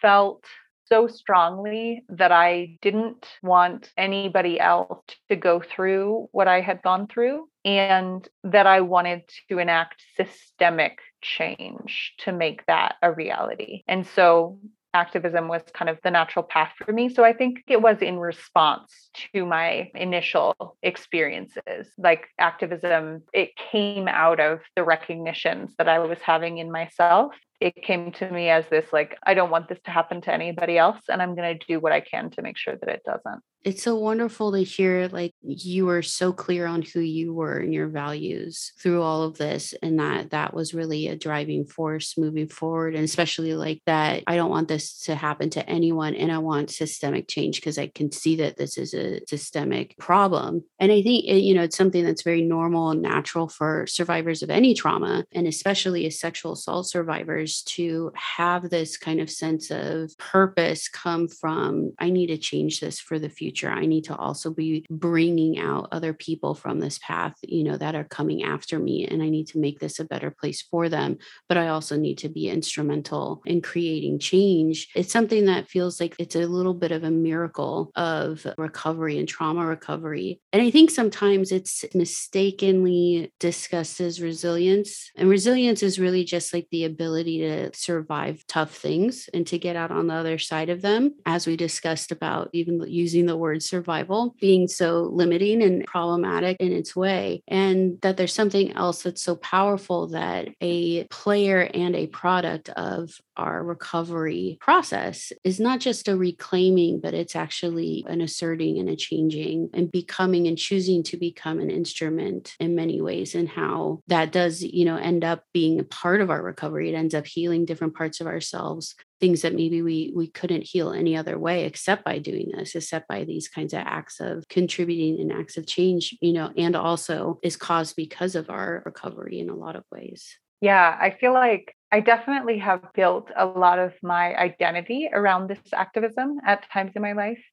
felt 0.00 0.44
so 0.86 1.06
strongly 1.06 2.04
that 2.10 2.32
I 2.32 2.76
didn't 2.82 3.26
want 3.42 3.90
anybody 3.96 4.60
else 4.60 5.02
to 5.30 5.36
go 5.36 5.60
through 5.60 6.28
what 6.32 6.48
I 6.48 6.60
had 6.60 6.82
gone 6.82 7.06
through, 7.06 7.48
and 7.64 8.28
that 8.44 8.66
I 8.66 8.82
wanted 8.82 9.22
to 9.48 9.58
enact 9.58 10.02
systemic 10.16 10.98
change 11.22 12.12
to 12.18 12.32
make 12.32 12.66
that 12.66 12.96
a 13.00 13.10
reality. 13.10 13.84
And 13.88 14.06
so 14.06 14.58
activism 14.94 15.48
was 15.48 15.62
kind 15.74 15.88
of 15.88 15.98
the 16.02 16.10
natural 16.10 16.42
path 16.42 16.72
for 16.76 16.92
me. 16.92 17.08
So 17.08 17.24
I 17.24 17.32
think 17.32 17.62
it 17.66 17.80
was 17.80 17.98
in 18.00 18.18
response 18.18 19.10
to 19.32 19.46
my 19.46 19.90
initial 19.94 20.76
experiences. 20.82 21.88
Like 21.98 22.28
activism, 22.38 23.22
it 23.32 23.50
came 23.56 24.08
out 24.08 24.40
of 24.40 24.60
the 24.76 24.84
recognitions 24.84 25.74
that 25.78 25.88
I 25.88 25.98
was 25.98 26.18
having 26.20 26.58
in 26.58 26.70
myself 26.70 27.34
it 27.60 27.76
came 27.76 28.10
to 28.10 28.28
me 28.28 28.48
as 28.48 28.64
this 28.70 28.92
like 28.92 29.16
i 29.22 29.34
don't 29.34 29.50
want 29.50 29.68
this 29.68 29.78
to 29.84 29.90
happen 29.92 30.20
to 30.20 30.32
anybody 30.32 30.76
else 30.76 30.98
and 31.08 31.22
i'm 31.22 31.36
going 31.36 31.56
to 31.56 31.66
do 31.66 31.78
what 31.78 31.92
i 31.92 32.00
can 32.00 32.28
to 32.28 32.42
make 32.42 32.58
sure 32.58 32.74
that 32.76 32.88
it 32.88 33.02
doesn't 33.04 33.40
it's 33.64 33.82
so 33.82 33.96
wonderful 33.96 34.52
to 34.52 34.62
hear 34.62 35.08
like 35.12 35.34
you 35.42 35.86
were 35.86 36.02
so 36.02 36.32
clear 36.32 36.66
on 36.66 36.82
who 36.82 37.00
you 37.00 37.32
were 37.32 37.58
and 37.58 37.72
your 37.72 37.88
values 37.88 38.72
through 38.80 39.02
all 39.02 39.22
of 39.22 39.38
this 39.38 39.74
and 39.82 39.98
that 39.98 40.30
that 40.30 40.52
was 40.52 40.74
really 40.74 41.08
a 41.08 41.16
driving 41.16 41.64
force 41.64 42.18
moving 42.18 42.48
forward 42.48 42.94
and 42.94 43.04
especially 43.04 43.54
like 43.54 43.80
that 43.86 44.22
i 44.26 44.36
don't 44.36 44.50
want 44.50 44.68
this 44.68 45.02
to 45.02 45.14
happen 45.14 45.48
to 45.48 45.68
anyone 45.68 46.14
and 46.14 46.32
i 46.32 46.38
want 46.38 46.70
systemic 46.70 47.28
change 47.28 47.56
because 47.56 47.78
i 47.78 47.86
can 47.86 48.10
see 48.10 48.36
that 48.36 48.56
this 48.56 48.76
is 48.76 48.94
a 48.94 49.20
systemic 49.28 49.96
problem 49.98 50.62
and 50.78 50.90
i 50.90 51.00
think 51.02 51.24
it, 51.24 51.38
you 51.38 51.54
know 51.54 51.62
it's 51.62 51.76
something 51.76 52.04
that's 52.04 52.22
very 52.22 52.42
normal 52.42 52.90
and 52.90 53.02
natural 53.02 53.48
for 53.48 53.86
survivors 53.86 54.42
of 54.42 54.50
any 54.50 54.74
trauma 54.74 55.24
and 55.32 55.46
especially 55.46 56.06
as 56.06 56.18
sexual 56.18 56.52
assault 56.52 56.86
survivors 56.86 57.62
to 57.62 58.10
have 58.14 58.70
this 58.70 58.96
kind 58.96 59.20
of 59.20 59.30
sense 59.30 59.70
of 59.70 60.16
purpose 60.18 60.88
come 60.88 61.28
from 61.28 61.92
I 61.98 62.10
need 62.10 62.26
to 62.28 62.38
change 62.38 62.80
this 62.80 62.98
for 62.98 63.18
the 63.18 63.28
future. 63.28 63.51
I 63.64 63.86
need 63.86 64.04
to 64.04 64.16
also 64.16 64.50
be 64.50 64.86
bringing 64.90 65.58
out 65.58 65.88
other 65.92 66.12
people 66.12 66.54
from 66.54 66.80
this 66.80 66.98
path, 66.98 67.34
you 67.42 67.64
know, 67.64 67.76
that 67.76 67.94
are 67.94 68.04
coming 68.04 68.42
after 68.42 68.78
me. 68.78 69.06
And 69.06 69.22
I 69.22 69.28
need 69.28 69.48
to 69.48 69.58
make 69.58 69.80
this 69.80 69.98
a 69.98 70.04
better 70.04 70.30
place 70.30 70.62
for 70.62 70.88
them. 70.88 71.18
But 71.48 71.58
I 71.58 71.68
also 71.68 71.96
need 71.96 72.18
to 72.18 72.28
be 72.28 72.48
instrumental 72.48 73.42
in 73.44 73.60
creating 73.62 74.18
change. 74.18 74.88
It's 74.94 75.12
something 75.12 75.46
that 75.46 75.68
feels 75.68 76.00
like 76.00 76.14
it's 76.18 76.36
a 76.36 76.46
little 76.46 76.74
bit 76.74 76.92
of 76.92 77.04
a 77.04 77.10
miracle 77.10 77.90
of 77.96 78.46
recovery 78.58 79.18
and 79.18 79.28
trauma 79.28 79.66
recovery. 79.66 80.40
And 80.52 80.62
I 80.62 80.70
think 80.70 80.90
sometimes 80.90 81.52
it's 81.52 81.84
mistakenly 81.94 83.32
discussed 83.40 84.00
as 84.00 84.20
resilience. 84.20 85.10
And 85.16 85.28
resilience 85.28 85.82
is 85.82 85.98
really 85.98 86.24
just 86.24 86.52
like 86.54 86.68
the 86.70 86.84
ability 86.84 87.40
to 87.40 87.70
survive 87.74 88.44
tough 88.48 88.74
things 88.74 89.28
and 89.34 89.46
to 89.46 89.58
get 89.58 89.76
out 89.76 89.90
on 89.90 90.06
the 90.06 90.14
other 90.14 90.38
side 90.38 90.68
of 90.68 90.82
them, 90.82 91.14
as 91.26 91.46
we 91.46 91.56
discussed 91.56 92.12
about 92.12 92.50
even 92.52 92.82
using 92.86 93.26
the 93.26 93.36
word 93.42 93.62
survival 93.62 94.34
being 94.40 94.68
so 94.68 95.10
limiting 95.12 95.62
and 95.62 95.84
problematic 95.84 96.56
in 96.60 96.72
its 96.72 96.96
way. 96.96 97.42
And 97.48 98.00
that 98.00 98.16
there's 98.16 98.32
something 98.32 98.72
else 98.72 99.02
that's 99.02 99.20
so 99.20 99.36
powerful 99.36 100.06
that 100.08 100.48
a 100.60 101.04
player 101.04 101.68
and 101.74 101.94
a 101.94 102.06
product 102.06 102.70
of 102.70 103.20
our 103.36 103.62
recovery 103.64 104.58
process 104.60 105.32
is 105.42 105.58
not 105.58 105.80
just 105.80 106.08
a 106.08 106.16
reclaiming, 106.16 107.00
but 107.00 107.14
it's 107.14 107.36
actually 107.36 108.04
an 108.08 108.20
asserting 108.20 108.78
and 108.78 108.88
a 108.88 108.96
changing 108.96 109.70
and 109.74 109.90
becoming 109.90 110.46
and 110.46 110.56
choosing 110.58 111.02
to 111.02 111.16
become 111.16 111.58
an 111.60 111.70
instrument 111.70 112.54
in 112.60 112.74
many 112.74 113.00
ways 113.00 113.34
and 113.34 113.48
how 113.48 114.00
that 114.06 114.32
does, 114.32 114.62
you 114.62 114.84
know, 114.84 114.96
end 114.96 115.24
up 115.24 115.44
being 115.52 115.80
a 115.80 115.84
part 115.84 116.20
of 116.20 116.30
our 116.30 116.42
recovery. 116.42 116.90
It 116.90 116.94
ends 116.94 117.14
up 117.14 117.26
healing 117.26 117.64
different 117.64 117.94
parts 117.94 118.20
of 118.20 118.26
ourselves 118.26 118.94
things 119.22 119.42
that 119.42 119.54
maybe 119.54 119.82
we 119.82 120.12
we 120.16 120.26
couldn't 120.26 120.64
heal 120.64 120.90
any 120.90 121.16
other 121.16 121.38
way 121.38 121.64
except 121.64 122.04
by 122.04 122.18
doing 122.18 122.50
this 122.52 122.74
except 122.74 123.06
by 123.06 123.22
these 123.22 123.48
kinds 123.48 123.72
of 123.72 123.78
acts 123.78 124.18
of 124.18 124.42
contributing 124.48 125.20
and 125.20 125.32
acts 125.32 125.56
of 125.56 125.64
change 125.64 126.12
you 126.20 126.32
know 126.32 126.50
and 126.56 126.74
also 126.74 127.38
is 127.40 127.56
caused 127.56 127.94
because 127.94 128.34
of 128.34 128.50
our 128.50 128.82
recovery 128.84 129.38
in 129.38 129.48
a 129.48 129.54
lot 129.54 129.76
of 129.76 129.84
ways 129.92 130.36
yeah 130.60 130.98
i 131.00 131.08
feel 131.08 131.32
like 131.32 131.76
I 131.94 132.00
definitely 132.00 132.56
have 132.56 132.80
built 132.94 133.30
a 133.36 133.44
lot 133.44 133.78
of 133.78 133.92
my 134.02 134.34
identity 134.34 135.10
around 135.12 135.48
this 135.48 135.60
activism 135.74 136.38
at 136.46 136.66
times 136.72 136.92
in 136.96 137.02
my 137.02 137.12
life. 137.12 137.44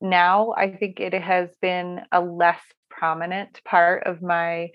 Now, 0.00 0.54
I 0.56 0.72
think 0.72 0.98
it 0.98 1.14
has 1.14 1.50
been 1.62 2.00
a 2.10 2.20
less 2.20 2.60
prominent 2.90 3.60
part 3.64 4.02
of 4.04 4.22
my 4.22 4.70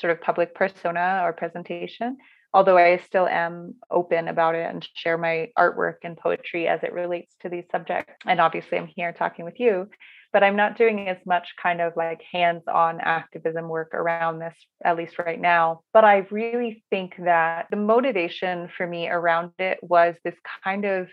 sort 0.00 0.12
of 0.14 0.22
public 0.22 0.54
persona 0.54 1.20
or 1.22 1.34
presentation 1.34 2.16
although 2.54 2.78
I 2.78 2.98
still 2.98 3.26
am 3.26 3.74
open 3.90 4.28
about 4.28 4.54
it 4.54 4.70
and 4.70 4.86
share 4.94 5.18
my 5.18 5.48
artwork 5.58 5.96
and 6.04 6.16
poetry 6.16 6.68
as 6.68 6.84
it 6.84 6.92
relates 6.92 7.34
to 7.40 7.48
these 7.48 7.64
subjects. 7.70 8.14
And 8.24 8.40
obviously, 8.40 8.78
I'm 8.78 8.86
here 8.86 9.12
talking 9.12 9.44
with 9.44 9.58
you, 9.58 9.88
but 10.32 10.44
I'm 10.44 10.54
not 10.54 10.78
doing 10.78 11.08
as 11.08 11.18
much 11.26 11.54
kind 11.60 11.80
of 11.80 11.94
like 11.96 12.22
hands 12.32 12.62
on 12.72 13.00
activism 13.00 13.68
work 13.68 13.92
around 13.92 14.38
this, 14.38 14.54
at 14.84 14.96
least 14.96 15.18
right 15.18 15.40
now. 15.40 15.80
But 15.92 16.04
I 16.04 16.26
really 16.30 16.84
think 16.90 17.16
that 17.24 17.66
the 17.70 17.76
motivation 17.76 18.68
for 18.76 18.86
me 18.86 19.08
around 19.08 19.50
it 19.58 19.78
was 19.82 20.14
this 20.22 20.36
kind 20.62 20.84
of 20.84 21.08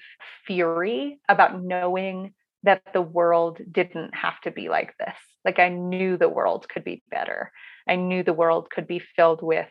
fury 0.45 1.19
about 1.27 1.63
knowing 1.63 2.35
that 2.63 2.83
the 2.93 3.01
world 3.01 3.59
didn't 3.71 4.13
have 4.13 4.39
to 4.41 4.51
be 4.51 4.69
like 4.69 4.93
this. 4.99 5.15
Like 5.43 5.57
I 5.57 5.69
knew 5.69 6.17
the 6.17 6.29
world 6.29 6.69
could 6.69 6.83
be 6.83 7.01
better. 7.09 7.51
I 7.87 7.95
knew 7.95 8.21
the 8.21 8.33
world 8.33 8.69
could 8.69 8.85
be 8.85 9.01
filled 9.15 9.41
with 9.41 9.69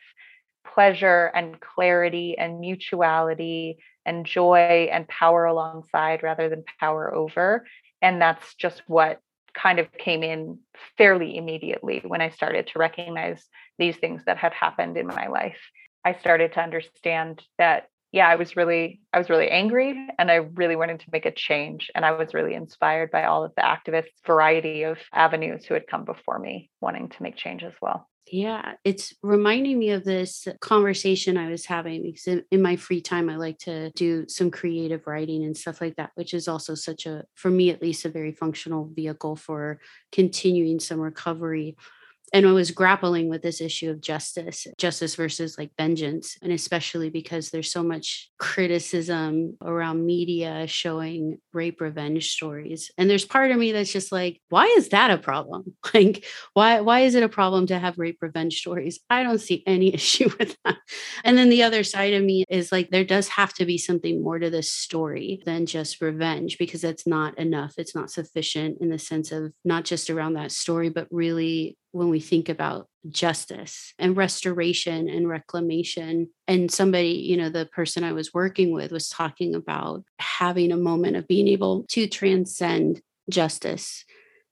pleasure 0.65 1.31
and 1.35 1.61
clarity 1.61 2.37
and 2.39 2.61
mutuality 2.61 3.79
and 4.05 4.27
joy 4.27 4.89
and 4.93 5.09
power 5.09 5.45
alongside 5.45 6.23
rather 6.23 6.49
than 6.49 6.65
power 6.79 7.13
over. 7.15 7.67
And 8.03 8.21
that's 8.21 8.55
just 8.55 8.83
what 8.87 9.21
kind 9.55 9.79
of 9.79 9.93
came 9.93 10.23
in 10.23 10.59
fairly 10.97 11.37
immediately 11.37 12.03
when 12.07 12.21
I 12.21 12.31
started 12.31 12.69
to 12.69 12.79
recognize 12.79 13.45
these 13.79 13.97
things 13.97 14.23
that 14.27 14.37
had 14.37 14.53
happened 14.53 14.97
in 14.97 15.07
my 15.07 15.27
life. 15.27 15.59
I 16.05 16.15
started 16.15 16.53
to 16.55 16.63
understand 16.63 17.43
that 17.59 17.89
yeah, 18.13 18.29
I 18.29 18.37
was 18.37 18.57
really 18.57 19.01
I 19.13 19.19
was 19.19 19.31
really 19.31 19.49
angry 19.49 20.09
and 20.19 20.31
I 20.31 20.37
really 20.37 20.77
wanted 20.77 21.01
to 21.01 21.07
make 21.13 21.27
a 21.27 21.33
change 21.33 21.91
and 21.95 22.05
I 22.05 22.13
was 22.13 22.35
really 22.35 22.55
inspired 22.55 23.11
by 23.11 23.25
all 23.25 23.45
of 23.45 23.53
the 23.57 23.63
activists 23.63 24.09
variety 24.27 24.83
of 24.83 24.99
avenues 25.13 25.65
who 25.65 25.75
had 25.75 25.87
come 25.87 26.05
before 26.05 26.39
me 26.39 26.71
wanting 26.81 27.09
to 27.09 27.23
make 27.23 27.37
change 27.37 27.63
as 27.63 27.75
well. 27.81 28.09
Yeah, 28.33 28.75
it's 28.85 29.13
reminding 29.23 29.79
me 29.79 29.91
of 29.91 30.05
this 30.05 30.47
conversation 30.61 31.37
I 31.37 31.51
was 31.51 31.65
having 31.65 32.03
because 32.03 32.27
in, 32.29 32.45
in, 32.53 32.63
my 32.63 32.77
free 32.77 33.01
time, 33.01 33.29
I 33.29 33.37
like 33.37 33.59
to 33.61 33.91
do 33.97 34.25
some 34.29 34.53
creative 34.53 35.07
writing 35.07 35.43
and 35.43 35.57
stuff 35.57 35.81
like 35.81 35.97
that, 35.97 36.11
which 36.15 36.33
is 36.33 36.47
also 36.47 36.77
such 36.77 37.07
a, 37.07 37.25
for 37.35 37.51
me 37.51 37.71
at 37.71 37.83
least, 37.83 38.05
a 38.05 38.09
very 38.09 38.31
functional 38.31 38.89
vehicle 38.95 39.35
for 39.35 39.81
continuing 40.13 40.79
some 40.79 41.01
recovery 41.01 41.77
and 42.33 42.47
I 42.47 42.53
was 42.53 42.71
grappling 42.71 43.29
with 43.29 43.43
this 43.43 43.61
issue 43.61 43.91
of 43.91 44.01
justice, 44.01 44.67
justice 44.79 45.17
versus 45.17 45.57
like 45.59 45.73
vengeance, 45.77 46.37
and 46.43 46.53
especially 46.53 47.11
because 47.11 47.51
there's 47.51 47.73
so 47.73 47.83
much 47.83 48.31
criticism 48.39 49.57
around 49.63 50.07
media 50.07 50.67
showing 50.67 51.39
rape 51.53 51.81
revenge 51.81 52.31
stories. 52.31 52.91
And 52.97 53.11
there's 53.11 53.25
part 53.25 53.51
of 53.51 53.59
me 53.59 53.73
that's 53.73 53.93
just 53.93 54.13
like, 54.13 54.41
why 54.49 54.67
is 54.67 54.91
that 54.91 55.11
a 55.11 55.19
problem? 55.19 55.77
Like, 55.93 56.25
why 56.55 56.81
why 56.81 57.01
is 57.01 57.17
it 57.17 57.25
a 57.25 57.29
problem 57.29 57.67
to 57.67 57.79
have 57.79 57.99
rape 57.99 58.19
revenge 58.21 58.59
stories? 58.59 59.01
I 59.11 59.25
don't 59.25 59.41
see 59.41 59.65
any 59.67 59.93
issue 59.95 60.31
with 60.39 60.57
that. 60.65 60.77
And 61.25 61.37
then 61.37 61.49
the 61.49 61.65
other 61.65 61.83
side 61.83 62.15
of 62.15 62.23
me 62.23 62.45
is 62.49 62.71
like, 62.71 62.91
there 62.91 63.05
does 63.05 63.27
have 63.29 63.53
to 63.55 63.65
be 63.65 63.77
something 63.77 64.23
more 64.23 64.39
to 64.39 64.51
this 64.51 64.71
story 64.71 65.43
than 65.47 65.67
just 65.67 66.01
revenge 66.01 66.59
because 66.59 66.81
that's 66.81 67.09
not 67.09 67.37
enough. 67.39 67.75
It's 67.77 67.95
not 67.95 68.11
sufficient 68.11 68.79
in 68.81 68.89
the 68.89 69.01
sense 69.01 69.33
of 69.33 69.53
not 69.65 69.85
just 69.85 70.11
around 70.11 70.35
that 70.35 70.53
story, 70.53 70.91
but 70.91 71.09
really 71.11 71.77
when 71.93 72.09
we 72.09 72.21
think 72.21 72.49
about 72.49 72.89
justice 73.09 73.95
and 73.99 74.17
restoration 74.17 75.09
and 75.09 75.29
reclamation. 75.29 76.29
And 76.47 76.71
somebody, 76.71 77.13
you 77.13 77.37
know, 77.37 77.49
the 77.49 77.67
person 77.67 78.05
I 78.05 78.13
was 78.13 78.35
working 78.35 78.73
with 78.73 78.93
was 78.93 79.09
talking 79.09 79.55
about 79.55 80.05
having 80.19 80.73
a 80.73 80.77
moment 80.77 81.17
of 81.17 81.27
being 81.27 81.49
able 81.49 81.85
to 81.91 82.07
transcend 82.07 83.01
justice 83.29 84.05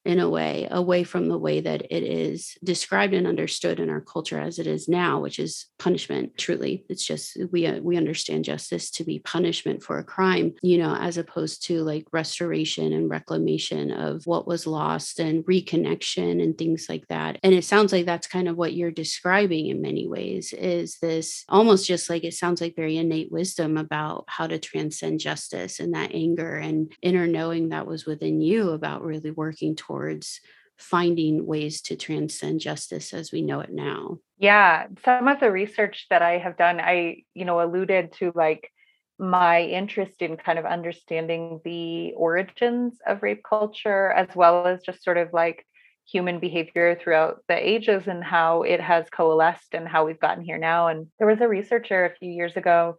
in 0.05 0.19
a 0.21 0.29
way 0.29 0.67
away 0.71 1.05
from 1.05 1.29
the 1.29 1.39
way 1.39 1.61
that 1.61 1.83
it 1.91 2.03
is 2.03 2.57
described 2.65 3.13
and 3.13 3.27
understood 3.27 3.81
in 3.81 3.91
our 3.91 4.01
culture 4.01 4.39
as 4.41 4.59
it 4.59 4.67
is 4.67 4.89
now 4.89 5.21
which 5.21 5.39
is 5.39 5.67
punishment 5.79 6.37
truly. 6.39 6.85
It's 6.89 7.05
just 7.05 7.37
we 7.53 7.67
uh, 7.67 7.81
we 7.81 7.97
understand 7.97 8.45
justice 8.45 8.91
to 8.93 9.05
be 9.05 9.19
punishment 9.19 9.83
for 9.83 9.99
a 9.99 10.05
crime 10.05 10.55
you 10.63 10.79
know 10.79 10.95
as 10.95 11.19
opposed 11.19 11.67
to 11.67 11.83
like 11.83 12.07
restoration 12.13 12.93
and 12.93 13.11
reclamation 13.11 13.91
of 13.91 14.23
what 14.25 14.47
was 14.47 14.67
lost 14.67 15.21
and 15.21 15.45
reconnection 15.45 16.43
and 16.43 16.57
things 16.57 16.87
like 16.89 17.07
that. 17.09 17.39
And 17.43 17.55
it 17.55 17.65
sounds 17.65 17.93
like 17.93 18.07
that's 18.07 18.27
kind 18.27 18.49
of 18.49 18.57
what 18.57 18.75
you're 18.75 18.91
describing 18.91 19.67
in 19.67 19.83
many 19.83 20.09
ways 20.09 20.53
is 20.53 20.99
this 21.03 21.45
almost 21.49 21.87
just 21.87 22.09
like 22.09 22.25
it 22.25 22.35
sounds 22.35 22.61
like 22.61 22.77
very 22.77 22.97
innate 22.97 23.31
wisdom 23.31 23.77
about 23.77 24.25
how 24.29 24.47
to 24.47 24.59
transcend 24.59 25.21
justice 25.21 25.81
and 25.81 25.95
that 25.95 26.13
anger 26.15 26.57
and 26.57 26.93
inner 27.03 27.27
knowing 27.27 27.69
that 27.69 27.87
was 27.87 28.07
within 28.07 28.41
you 28.41 28.71
about 28.71 29.05
really 29.05 29.31
working 29.31 29.77
towards 29.77 29.88
towards 29.89 30.41
finding 30.77 31.45
ways 31.45 31.81
to 31.83 31.97
transcend 31.97 32.61
justice 32.61 33.13
as 33.13 33.33
we 33.33 33.43
know 33.43 33.61
it 33.61 33.73
now. 33.73 34.19
Yeah, 34.39 34.87
some 35.05 35.27
of 35.27 35.41
the 35.41 35.51
research 35.51 36.07
that 36.11 36.23
I 36.23 36.39
have 36.39 36.57
done, 36.57 36.81
I, 36.81 37.25
you 37.35 37.45
know, 37.45 37.61
alluded 37.61 38.13
to 38.19 38.33
like 38.35 38.71
my 39.19 39.63
interest 39.63 40.23
in 40.23 40.37
kind 40.37 40.59
of 40.61 40.65
understanding 40.65 41.61
the 41.65 42.13
origins 42.17 42.99
of 43.05 43.23
rape 43.25 43.43
culture 43.43 44.13
as 44.13 44.29
well 44.37 44.69
as 44.69 44.83
just 44.83 45.03
sort 45.03 45.17
of 45.17 45.33
like 45.33 45.67
human 46.07 46.39
behavior 46.39 46.97
throughout 47.03 47.43
the 47.49 47.57
ages 47.57 48.07
and 48.07 48.23
how 48.23 48.63
it 48.63 48.81
has 48.81 49.11
coalesced 49.11 49.75
and 49.75 49.89
how 49.89 50.07
we've 50.07 50.21
gotten 50.21 50.45
here 50.45 50.59
now. 50.59 50.87
And 50.87 51.09
there 51.19 51.27
was 51.27 51.41
a 51.41 51.49
researcher 51.49 52.05
a 52.05 52.15
few 52.17 52.31
years 52.31 52.57
ago 52.57 52.97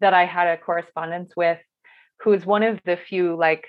that 0.00 0.14
I 0.14 0.24
had 0.24 0.48
a 0.48 0.56
correspondence 0.56 1.36
with 1.36 1.58
who 2.22 2.32
is 2.32 2.46
one 2.46 2.62
of 2.62 2.80
the 2.84 2.96
few 2.96 3.36
like 3.36 3.68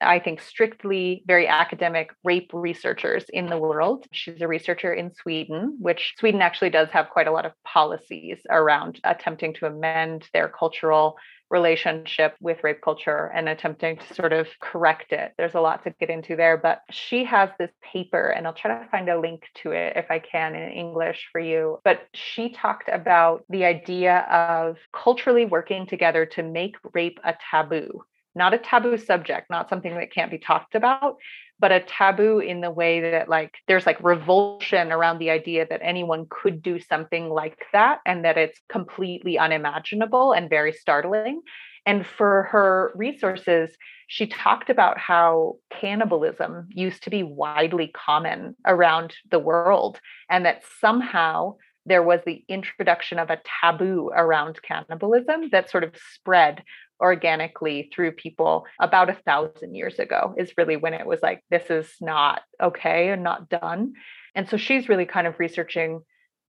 I 0.00 0.18
think, 0.18 0.40
strictly 0.40 1.22
very 1.26 1.46
academic 1.46 2.10
rape 2.24 2.50
researchers 2.52 3.24
in 3.30 3.46
the 3.46 3.58
world. 3.58 4.06
She's 4.12 4.40
a 4.40 4.48
researcher 4.48 4.92
in 4.92 5.12
Sweden, 5.14 5.76
which 5.80 6.14
Sweden 6.18 6.42
actually 6.42 6.70
does 6.70 6.88
have 6.90 7.10
quite 7.10 7.26
a 7.26 7.32
lot 7.32 7.46
of 7.46 7.52
policies 7.64 8.38
around 8.48 9.00
attempting 9.04 9.54
to 9.54 9.66
amend 9.66 10.28
their 10.32 10.48
cultural 10.48 11.16
relationship 11.50 12.36
with 12.40 12.62
rape 12.62 12.80
culture 12.80 13.30
and 13.34 13.48
attempting 13.48 13.98
to 13.98 14.14
sort 14.14 14.32
of 14.32 14.46
correct 14.60 15.12
it. 15.12 15.32
There's 15.36 15.54
a 15.54 15.60
lot 15.60 15.82
to 15.84 15.90
get 15.98 16.08
into 16.08 16.36
there, 16.36 16.56
but 16.56 16.82
she 16.90 17.24
has 17.24 17.50
this 17.58 17.72
paper, 17.82 18.28
and 18.28 18.46
I'll 18.46 18.54
try 18.54 18.78
to 18.78 18.88
find 18.88 19.08
a 19.08 19.18
link 19.18 19.42
to 19.62 19.72
it 19.72 19.96
if 19.96 20.06
I 20.10 20.20
can 20.20 20.54
in 20.54 20.70
English 20.70 21.28
for 21.32 21.40
you. 21.40 21.80
But 21.84 22.06
she 22.14 22.50
talked 22.50 22.88
about 22.90 23.44
the 23.48 23.64
idea 23.64 24.18
of 24.30 24.76
culturally 24.92 25.44
working 25.44 25.86
together 25.86 26.24
to 26.26 26.42
make 26.42 26.76
rape 26.94 27.18
a 27.24 27.34
taboo 27.50 28.04
not 28.34 28.54
a 28.54 28.58
taboo 28.58 28.96
subject, 28.96 29.50
not 29.50 29.68
something 29.68 29.94
that 29.94 30.12
can't 30.12 30.30
be 30.30 30.38
talked 30.38 30.74
about, 30.74 31.16
but 31.58 31.72
a 31.72 31.80
taboo 31.80 32.38
in 32.38 32.60
the 32.60 32.70
way 32.70 33.00
that 33.00 33.28
like 33.28 33.54
there's 33.68 33.86
like 33.86 34.02
revulsion 34.02 34.90
around 34.92 35.18
the 35.18 35.30
idea 35.30 35.66
that 35.68 35.80
anyone 35.82 36.26
could 36.30 36.62
do 36.62 36.80
something 36.80 37.28
like 37.28 37.66
that 37.72 38.00
and 38.06 38.24
that 38.24 38.38
it's 38.38 38.60
completely 38.68 39.38
unimaginable 39.38 40.32
and 40.32 40.48
very 40.48 40.72
startling. 40.72 41.42
And 41.86 42.06
for 42.06 42.44
her 42.44 42.92
resources, 42.94 43.76
she 44.06 44.26
talked 44.26 44.70
about 44.70 44.98
how 44.98 45.56
cannibalism 45.70 46.68
used 46.70 47.02
to 47.04 47.10
be 47.10 47.22
widely 47.22 47.88
common 47.88 48.56
around 48.66 49.14
the 49.30 49.38
world 49.38 50.00
and 50.28 50.44
that 50.46 50.62
somehow 50.80 51.56
there 51.86 52.02
was 52.02 52.20
the 52.26 52.44
introduction 52.48 53.18
of 53.18 53.30
a 53.30 53.40
taboo 53.62 54.10
around 54.14 54.60
cannibalism 54.62 55.48
that 55.52 55.70
sort 55.70 55.84
of 55.84 55.94
spread 56.14 56.62
organically 57.00 57.90
through 57.92 58.12
people 58.12 58.66
about 58.80 59.10
a 59.10 59.18
thousand 59.26 59.74
years 59.74 59.98
ago 59.98 60.34
is 60.36 60.52
really 60.56 60.76
when 60.76 60.94
it 60.94 61.06
was 61.06 61.20
like 61.22 61.42
this 61.50 61.70
is 61.70 61.88
not 62.00 62.42
okay 62.62 63.10
and 63.10 63.22
not 63.22 63.48
done. 63.48 63.94
And 64.34 64.48
so 64.48 64.56
she's 64.56 64.88
really 64.88 65.06
kind 65.06 65.26
of 65.26 65.38
researching 65.38 66.00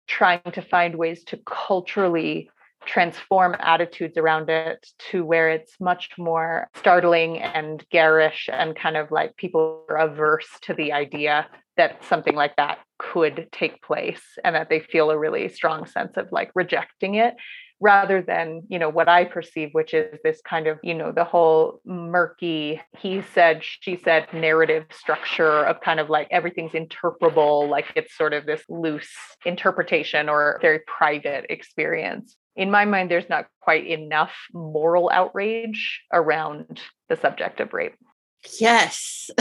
trying 0.07 0.41
to 0.51 0.61
find 0.61 0.95
ways 0.95 1.23
to 1.25 1.39
culturally 1.45 2.49
transform 2.85 3.55
attitudes 3.59 4.17
around 4.17 4.49
it 4.49 4.85
to 4.97 5.23
where 5.23 5.49
it's 5.49 5.79
much 5.79 6.09
more 6.17 6.67
startling 6.75 7.39
and 7.39 7.85
garish 7.91 8.49
and 8.51 8.75
kind 8.75 8.97
of 8.97 9.11
like 9.11 9.35
people 9.37 9.85
are 9.89 9.97
averse 9.97 10.47
to 10.61 10.73
the 10.73 10.91
idea 10.91 11.47
that 11.77 12.03
something 12.03 12.35
like 12.35 12.55
that 12.57 12.79
could 12.97 13.47
take 13.51 13.81
place 13.81 14.21
and 14.43 14.55
that 14.55 14.69
they 14.69 14.79
feel 14.79 15.11
a 15.11 15.17
really 15.17 15.47
strong 15.47 15.85
sense 15.85 16.17
of 16.17 16.27
like 16.31 16.51
rejecting 16.55 17.15
it 17.15 17.35
rather 17.81 18.21
than 18.21 18.61
you 18.69 18.79
know 18.79 18.89
what 18.89 19.09
i 19.09 19.25
perceive 19.25 19.69
which 19.73 19.93
is 19.93 20.17
this 20.23 20.39
kind 20.41 20.67
of 20.67 20.77
you 20.83 20.93
know 20.93 21.11
the 21.11 21.23
whole 21.23 21.81
murky 21.85 22.79
he 22.97 23.23
said 23.33 23.61
she 23.63 23.99
said 24.03 24.27
narrative 24.33 24.85
structure 24.91 25.65
of 25.65 25.81
kind 25.81 25.99
of 25.99 26.09
like 26.09 26.27
everything's 26.31 26.71
interpretable 26.71 27.67
like 27.67 27.91
it's 27.95 28.15
sort 28.15 28.33
of 28.33 28.45
this 28.45 28.63
loose 28.69 29.09
interpretation 29.45 30.29
or 30.29 30.59
very 30.61 30.79
private 30.79 31.45
experience. 31.49 32.35
In 32.55 32.69
my 32.69 32.85
mind 32.85 33.09
there's 33.09 33.29
not 33.29 33.47
quite 33.61 33.87
enough 33.87 34.33
moral 34.53 35.09
outrage 35.11 36.01
around 36.13 36.81
the 37.09 37.15
subject 37.15 37.59
of 37.59 37.73
rape. 37.73 37.95
Yes. 38.59 39.29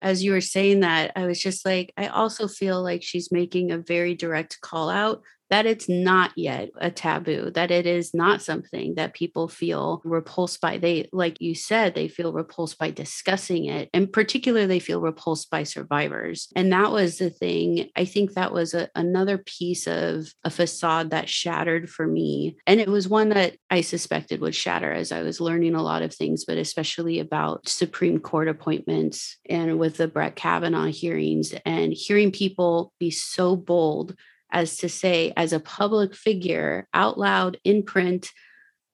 As 0.00 0.22
you 0.22 0.30
were 0.30 0.40
saying 0.40 0.80
that, 0.80 1.10
I 1.16 1.26
was 1.26 1.40
just 1.40 1.66
like, 1.66 1.92
I 1.96 2.06
also 2.06 2.46
feel 2.46 2.80
like 2.80 3.02
she's 3.02 3.32
making 3.32 3.72
a 3.72 3.78
very 3.78 4.14
direct 4.14 4.60
call 4.60 4.88
out 4.88 5.22
that 5.50 5.66
it's 5.66 5.88
not 5.88 6.32
yet 6.36 6.70
a 6.80 6.90
taboo, 6.90 7.50
that 7.54 7.70
it 7.70 7.86
is 7.86 8.12
not 8.14 8.42
something 8.42 8.94
that 8.96 9.14
people 9.14 9.48
feel 9.48 10.00
repulsed 10.04 10.60
by. 10.60 10.78
They, 10.78 11.08
like 11.12 11.40
you 11.40 11.54
said, 11.54 11.94
they 11.94 12.08
feel 12.08 12.32
repulsed 12.32 12.78
by 12.78 12.90
discussing 12.90 13.66
it. 13.66 13.88
And 13.94 14.12
particularly, 14.12 14.66
they 14.66 14.78
feel 14.78 15.00
repulsed 15.00 15.50
by 15.50 15.62
survivors. 15.62 16.48
And 16.54 16.72
that 16.72 16.90
was 16.90 17.18
the 17.18 17.30
thing. 17.30 17.90
I 17.96 18.04
think 18.04 18.34
that 18.34 18.52
was 18.52 18.74
a, 18.74 18.88
another 18.94 19.38
piece 19.38 19.86
of 19.86 20.32
a 20.44 20.50
facade 20.50 21.10
that 21.10 21.28
shattered 21.28 21.88
for 21.88 22.06
me. 22.06 22.56
And 22.66 22.80
it 22.80 22.88
was 22.88 23.08
one 23.08 23.30
that 23.30 23.56
I 23.70 23.80
suspected 23.80 24.40
would 24.40 24.54
shatter 24.54 24.92
as 24.92 25.12
I 25.12 25.22
was 25.22 25.40
learning 25.40 25.74
a 25.74 25.82
lot 25.82 26.02
of 26.02 26.14
things, 26.14 26.44
but 26.44 26.58
especially 26.58 27.20
about 27.20 27.68
Supreme 27.68 28.18
Court 28.18 28.48
appointments 28.48 29.38
and 29.48 29.78
with 29.78 29.96
the 29.96 30.08
Brett 30.08 30.36
Kavanaugh 30.36 30.86
hearings 30.86 31.54
and 31.64 31.92
hearing 31.92 32.32
people 32.32 32.92
be 32.98 33.10
so 33.10 33.56
bold 33.56 34.14
as 34.50 34.76
to 34.78 34.88
say, 34.88 35.32
as 35.36 35.52
a 35.52 35.60
public 35.60 36.14
figure, 36.14 36.88
out 36.94 37.18
loud, 37.18 37.58
in 37.64 37.82
print, 37.82 38.30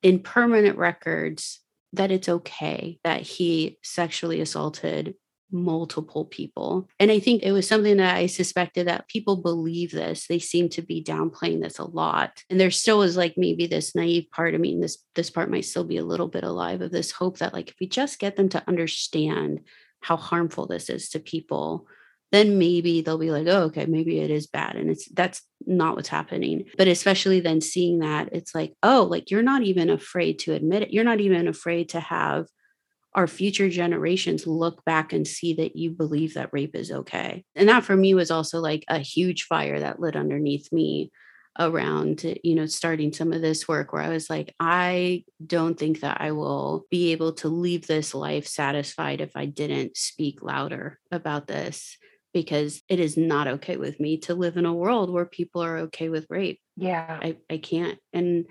in 0.03 0.21
permanent 0.21 0.79
records, 0.79 1.61
that 1.93 2.11
it's 2.11 2.29
okay 2.29 2.99
that 3.05 3.23
he 3.23 3.79
sexually 3.83 4.41
assaulted 4.41 5.15
multiple 5.55 6.25
people. 6.25 6.89
And 6.99 7.11
I 7.11 7.21
think 7.21 7.43
it 7.43 7.53
was 7.53 7.69
something 7.69 7.99
that 7.99 8.17
I 8.17 8.27
suspected 8.27 8.89
that 8.89 9.09
people 9.09 9.37
believe 9.37 9.93
this. 9.93 10.27
They 10.27 10.41
seem 10.41 10.69
to 10.71 10.83
be 10.83 11.03
downplaying 11.03 11.63
this 11.63 11.79
a 11.79 11.85
lot. 11.85 12.43
And 12.51 12.59
there 12.59 12.73
still 12.73 13.03
is 13.03 13.17
like 13.17 13.35
maybe 13.37 13.67
this 13.67 13.95
naive 13.95 14.27
part. 14.33 14.55
I 14.55 14.59
mean, 14.59 14.81
this 14.81 14.99
this 15.15 15.31
part 15.31 15.51
might 15.51 15.65
still 15.65 15.85
be 15.85 15.99
a 15.99 16.05
little 16.05 16.29
bit 16.29 16.45
alive 16.45 16.81
of 16.83 16.91
this 16.91 17.13
hope 17.13 17.39
that 17.39 17.55
like 17.55 17.71
if 17.71 17.77
we 17.81 17.87
just 17.87 18.19
get 18.19 18.37
them 18.37 18.49
to 18.51 18.65
understand 18.67 19.61
how 20.01 20.17
harmful 20.17 20.67
this 20.67 20.91
is 20.91 21.09
to 21.11 21.21
people, 21.21 21.87
then 22.35 22.59
maybe 22.59 23.01
they'll 23.01 23.19
be 23.19 23.31
like, 23.31 23.47
oh, 23.47 23.65
okay, 23.65 23.87
maybe 23.87 24.19
it 24.19 24.31
is 24.31 24.47
bad. 24.47 24.77
And 24.77 24.91
it's 24.91 25.09
that's 25.09 25.43
not 25.67 25.97
what's 25.97 26.09
happening. 26.09 26.65
But 26.77 26.89
especially 26.89 27.41
then 27.41 27.61
seeing 27.61 28.01
that, 28.01 28.31
it's 28.33 28.55
like, 28.55 28.75
oh, 28.83 29.07
like 29.09 29.31
you're 29.31 29.43
not 29.43 29.63
even 29.63 29.89
afraid 29.89 30.39
to 30.41 30.53
admit 30.53 30.83
it. 30.83 30.93
You're 30.93 31.05
not 31.05 31.21
even 31.21 31.47
afraid 31.47 31.91
to 31.91 32.01
have 32.01 32.47
our 33.15 33.29
future 33.29 33.69
generations 33.69 34.47
look 34.47 34.85
back 34.85 35.13
and 35.13 35.27
see 35.27 35.55
that 35.55 35.77
you 35.77 35.91
believe 35.91 36.35
that 36.35 36.51
rape 36.53 36.75
is 36.75 36.91
okay. 36.91 37.45
And 37.55 37.69
that 37.69 37.85
for 37.85 37.97
me 37.97 38.15
was 38.15 38.31
also 38.31 38.59
like 38.59 38.85
a 38.89 38.99
huge 38.99 39.45
fire 39.45 39.79
that 39.79 40.01
lit 40.01 40.17
underneath 40.17 40.73
me 40.73 41.13
around 41.57 42.25
you 42.43 42.53
know 42.57 42.67
starting 42.67 43.13
some 43.13 43.33
of 43.33 43.41
this 43.41 43.69
work 43.69 43.93
where 43.93 44.03
i 44.03 44.09
was 44.09 44.29
like 44.29 44.53
i 44.59 45.23
don't 45.47 45.79
think 45.79 46.01
that 46.01 46.21
i 46.21 46.33
will 46.33 46.85
be 46.91 47.13
able 47.13 47.33
to 47.33 47.49
leave 47.49 47.87
this 47.87 48.13
life 48.13 48.45
satisfied 48.45 49.21
if 49.21 49.31
i 49.37 49.45
didn't 49.45 49.97
speak 49.97 50.43
louder 50.43 50.99
about 51.13 51.47
this 51.47 51.97
because 52.35 52.83
it 52.89 53.01
is 53.01 53.17
not 53.17 53.47
okay 53.47 53.79
with 53.79 53.99
me 53.99 54.19
to 54.19 54.35
live 54.35 54.59
in 54.59 54.67
a 54.67 54.75
world 54.75 55.09
where 55.09 55.25
people 55.25 55.63
are 55.63 55.79
okay 55.79 56.11
with 56.11 56.27
rape. 56.29 56.61
Yeah. 56.77 57.19
I, 57.23 57.37
I 57.49 57.57
can't. 57.59 57.99
And 58.13 58.47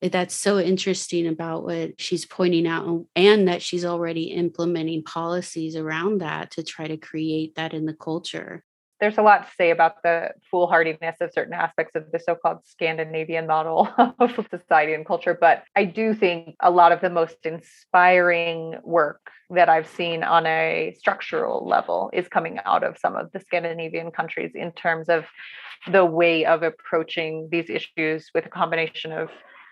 that's 0.00 0.34
so 0.34 0.58
interesting 0.58 1.26
about 1.26 1.64
what 1.64 2.00
she's 2.00 2.24
pointing 2.24 2.66
out 2.66 3.06
and 3.16 3.48
that 3.48 3.60
she's 3.60 3.84
already 3.84 4.24
implementing 4.24 5.02
policies 5.02 5.76
around 5.76 6.20
that 6.20 6.52
to 6.52 6.62
try 6.62 6.86
to 6.86 6.96
create 6.96 7.56
that 7.56 7.74
in 7.74 7.84
the 7.84 7.94
culture 7.94 8.64
there's 9.04 9.18
a 9.18 9.22
lot 9.22 9.46
to 9.46 9.54
say 9.54 9.70
about 9.70 10.02
the 10.02 10.30
foolhardiness 10.50 11.16
of 11.20 11.30
certain 11.30 11.52
aspects 11.52 11.94
of 11.94 12.10
the 12.10 12.18
so-called 12.18 12.64
Scandinavian 12.64 13.46
model 13.46 13.86
of 14.18 14.48
society 14.50 14.94
and 14.94 15.04
culture. 15.04 15.36
But 15.38 15.62
I 15.76 15.84
do 15.84 16.14
think 16.14 16.56
a 16.60 16.70
lot 16.70 16.90
of 16.90 17.02
the 17.02 17.10
most 17.10 17.36
inspiring 17.44 18.76
work 18.82 19.20
that 19.50 19.68
I've 19.68 19.86
seen 19.86 20.24
on 20.24 20.46
a 20.46 20.94
structural 20.98 21.68
level 21.68 22.08
is 22.14 22.28
coming 22.28 22.60
out 22.64 22.82
of 22.82 22.96
some 22.96 23.14
of 23.14 23.30
the 23.32 23.40
Scandinavian 23.40 24.10
countries 24.10 24.52
in 24.54 24.72
terms 24.72 25.10
of 25.10 25.26
the 25.92 26.06
way 26.06 26.46
of 26.46 26.62
approaching 26.62 27.50
these 27.52 27.68
issues 27.68 28.30
with 28.34 28.46
a 28.46 28.48
combination 28.48 29.12
of 29.12 29.28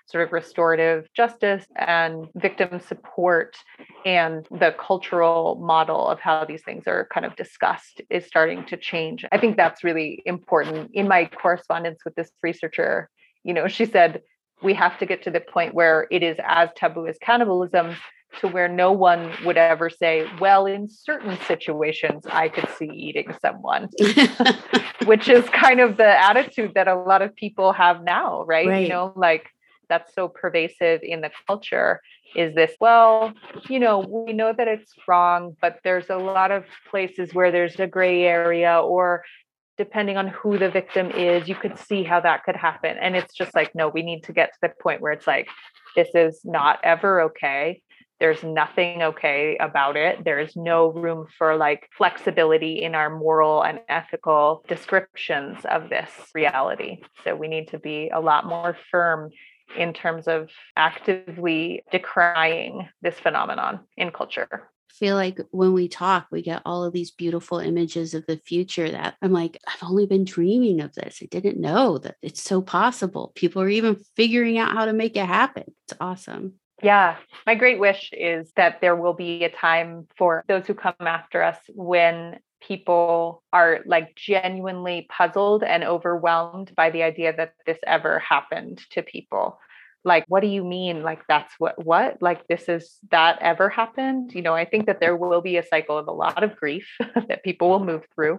sort 0.07 0.27
of 0.27 0.33
restorative 0.33 1.07
justice 1.15 1.65
and 1.77 2.27
victim 2.35 2.81
support 2.81 3.57
and 4.05 4.47
the 4.51 4.75
cultural 4.79 5.59
model 5.61 6.07
of 6.09 6.21
how 6.21 6.45
these 6.45 6.63
things 6.63 6.85
are 6.87 7.09
kind 7.13 7.25
of 7.25 7.35
discussed 7.37 8.01
is 8.11 8.27
starting 8.27 8.65
to 8.67 8.77
change. 8.77 9.25
I 9.33 9.39
think 9.39 9.57
that's 9.57 9.85
really 9.85 10.23
important. 10.27 10.91
In 10.93 11.09
my 11.09 11.27
correspondence 11.27 12.01
with 12.05 12.15
this 12.15 12.31
researcher, 12.43 13.09
you 13.45 13.55
know, 13.55 13.69
she 13.69 13.87
said, 13.87 14.23
we 14.63 14.75
have 14.75 14.99
to 14.99 15.07
get 15.07 15.23
to 15.25 15.31
the 15.31 15.41
point 15.41 15.75
where 15.75 16.07
it 16.11 16.23
is 16.23 16.37
as 16.47 16.69
taboo 16.77 17.07
as 17.07 17.19
cannibalism 17.21 17.97
to 18.41 18.49
where 18.49 18.69
no 18.69 18.93
one 18.93 19.33
would 19.45 19.59
ever 19.59 19.91
say, 19.91 20.27
well, 20.41 20.67
in 20.67 20.89
certain 20.89 21.37
situations, 21.47 22.25
I 22.31 22.49
could 22.49 22.69
see 22.79 22.87
eating 22.87 23.35
someone, 23.43 23.89
which 25.05 25.29
is 25.29 25.47
kind 25.51 25.81
of 25.81 25.97
the 25.97 26.07
attitude 26.07 26.73
that 26.75 26.89
a 26.89 26.95
lot 26.95 27.23
of 27.23 27.35
people 27.37 27.73
have 27.73 28.03
now, 28.03 28.45
right? 28.45 28.67
right? 28.67 28.83
You 28.85 28.89
know, 28.89 29.13
like 29.17 29.49
that's 29.93 30.15
so 30.15 30.27
pervasive 30.29 31.01
in 31.03 31.21
the 31.21 31.31
culture 31.47 32.01
is 32.35 32.55
this 32.55 32.73
well 32.81 33.33
you 33.69 33.79
know 33.79 33.99
we 34.27 34.33
know 34.33 34.55
that 34.57 34.69
it's 34.69 34.93
wrong 35.07 35.55
but 35.61 35.79
there's 35.85 36.09
a 36.09 36.17
lot 36.17 36.51
of 36.51 36.65
places 36.91 37.35
where 37.35 37.51
there's 37.53 37.79
a 37.79 37.87
gray 37.87 38.23
area 38.23 38.81
or 38.81 39.23
depending 39.79 40.17
on 40.17 40.29
who 40.29 40.59
the 40.59 40.71
victim 40.71 41.11
is 41.11 41.49
you 41.49 41.55
could 41.55 41.79
see 41.79 42.03
how 42.03 42.21
that 42.21 42.45
could 42.45 42.57
happen. 42.57 42.97
And 43.01 43.17
it's 43.17 43.35
just 43.35 43.55
like 43.55 43.75
no 43.75 43.89
we 43.89 44.03
need 44.03 44.23
to 44.25 44.33
get 44.33 44.53
to 44.53 44.59
the 44.63 44.69
point 44.69 45.01
where 45.01 45.13
it's 45.13 45.27
like 45.27 45.49
this 45.97 46.09
is 46.15 46.41
not 46.45 46.79
ever 46.83 47.23
okay. 47.23 47.83
There's 48.21 48.45
nothing 48.45 49.03
okay 49.03 49.57
about 49.59 49.97
it. 49.97 50.25
There's 50.25 50.55
no 50.55 50.93
room 50.93 51.27
for 51.37 51.57
like 51.57 51.89
flexibility 51.99 52.83
in 52.83 52.95
our 52.95 53.11
moral 53.11 53.63
and 53.63 53.81
ethical 53.89 54.65
descriptions 54.69 55.59
of 55.69 55.89
this 55.89 56.11
reality. 56.33 57.01
So 57.25 57.35
we 57.35 57.49
need 57.49 57.69
to 57.69 57.81
be 57.81 58.11
a 58.15 58.21
lot 58.21 58.47
more 58.47 58.77
firm 58.93 59.31
in 59.77 59.93
terms 59.93 60.29
of 60.29 60.51
actively 60.77 61.85
decrying 61.91 62.89
this 63.03 63.19
phenomenon 63.19 63.81
in 63.97 64.11
culture 64.11 64.69
I 64.93 64.95
feel 65.05 65.17
like 65.17 65.41
when 65.53 65.73
we 65.73 65.89
talk, 65.89 66.27
we 66.31 66.43
get 66.43 66.63
all 66.67 66.85
of 66.85 66.93
these 66.93 67.11
beautiful 67.11 67.59
images 67.59 68.13
of 68.13 68.27
the 68.27 68.37
future 68.37 68.91
that 68.91 69.17
I'm 69.23 69.33
like, 69.33 69.59
I've 69.67 69.89
only 69.89 70.05
been 70.05 70.25
dreaming 70.25 70.81
of 70.81 70.93
this. 70.95 71.21
I 71.23 71.27
didn't 71.27 71.59
know 71.59 71.97
that 71.99 72.17
it's 72.21 72.43
so 72.43 72.61
possible. 72.61 73.33
People 73.35 73.63
are 73.63 73.71
even 73.71 73.97
figuring 74.17 74.59
out 74.59 74.73
how 74.73 74.85
to 74.85 74.93
make 74.93 75.17
it 75.17 75.25
happen. 75.25 75.65
It's 75.87 75.99
awesome. 75.99 76.55
Yeah. 76.83 77.17
My 77.47 77.55
great 77.55 77.79
wish 77.79 78.11
is 78.13 78.53
that 78.57 78.83
there 78.83 78.95
will 78.95 79.15
be 79.15 79.45
a 79.45 79.49
time 79.49 80.09
for 80.19 80.45
those 80.47 80.67
who 80.67 80.75
come 80.75 80.95
after 81.01 81.43
us 81.43 81.59
when 81.69 82.39
people 82.67 83.43
are 83.53 83.81
like 83.87 84.15
genuinely 84.17 85.07
puzzled 85.11 85.63
and 85.63 85.85
overwhelmed 85.85 86.73
by 86.75 86.91
the 86.91 87.03
idea 87.03 87.35
that 87.37 87.55
this 87.67 87.79
ever 87.87 88.19
happened 88.19 88.81
to 88.91 89.03
people. 89.03 89.59
Like 90.05 90.25
what 90.29 90.41
do 90.41 90.49
you 90.49 90.65
mean? 90.65 91.03
Like 91.03 91.23
that's 91.29 91.55
what 91.59 91.85
what? 91.85 92.21
Like 92.21 92.47
this 92.49 92.69
is 92.69 92.99
that 93.11 93.39
ever 93.41 93.69
happened? 93.69 94.33
You 94.35 94.43
know 94.43 94.55
i 94.55 94.65
think 94.65 94.87
that 94.87 95.01
there 95.01 95.17
will 95.17 95.41
be 95.41 95.57
a 95.57 95.67
cycle 95.67 95.99
of 95.99 96.09
a 96.09 96.13
lot 96.13 96.43
of 96.43 96.57
grief 96.57 96.89
that 97.29 97.45
people 97.45 97.71
will 97.71 97.85
move 97.85 98.05
through 98.15 98.39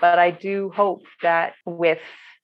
but 0.00 0.18
i 0.18 0.30
do 0.30 0.70
hope 0.74 1.02
that 1.22 1.54
with 1.64 1.98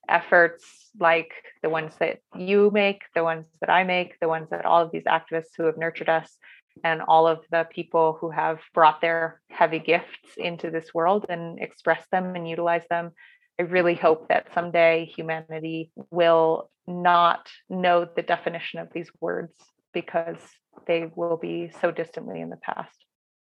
efforts 0.09 0.89
like 0.99 1.31
the 1.61 1.69
ones 1.69 1.93
that 1.99 2.19
you 2.35 2.71
make 2.73 3.01
the 3.13 3.23
ones 3.23 3.45
that 3.59 3.69
i 3.69 3.83
make 3.83 4.19
the 4.19 4.27
ones 4.27 4.47
that 4.49 4.65
all 4.65 4.81
of 4.81 4.91
these 4.91 5.03
activists 5.03 5.53
who 5.57 5.65
have 5.65 5.77
nurtured 5.77 6.09
us 6.09 6.37
and 6.83 7.01
all 7.01 7.27
of 7.27 7.39
the 7.51 7.67
people 7.71 8.17
who 8.19 8.29
have 8.29 8.59
brought 8.73 9.01
their 9.01 9.41
heavy 9.49 9.79
gifts 9.79 10.37
into 10.37 10.69
this 10.71 10.93
world 10.93 11.25
and 11.29 11.59
expressed 11.59 12.09
them 12.11 12.35
and 12.35 12.47
utilized 12.47 12.87
them 12.89 13.11
I 13.59 13.63
really 13.63 13.95
hope 13.95 14.29
that 14.29 14.47
someday 14.53 15.05
humanity 15.05 15.91
will 16.11 16.69
not 16.85 17.49
know 17.69 18.07
the 18.15 18.21
definition 18.21 18.79
of 18.79 18.89
these 18.93 19.09
words 19.19 19.53
because 19.93 20.37
they 20.85 21.11
will 21.15 21.37
be 21.37 21.71
so 21.81 21.89
distantly 21.91 22.39
in 22.39 22.49
the 22.49 22.57
past. 22.57 22.93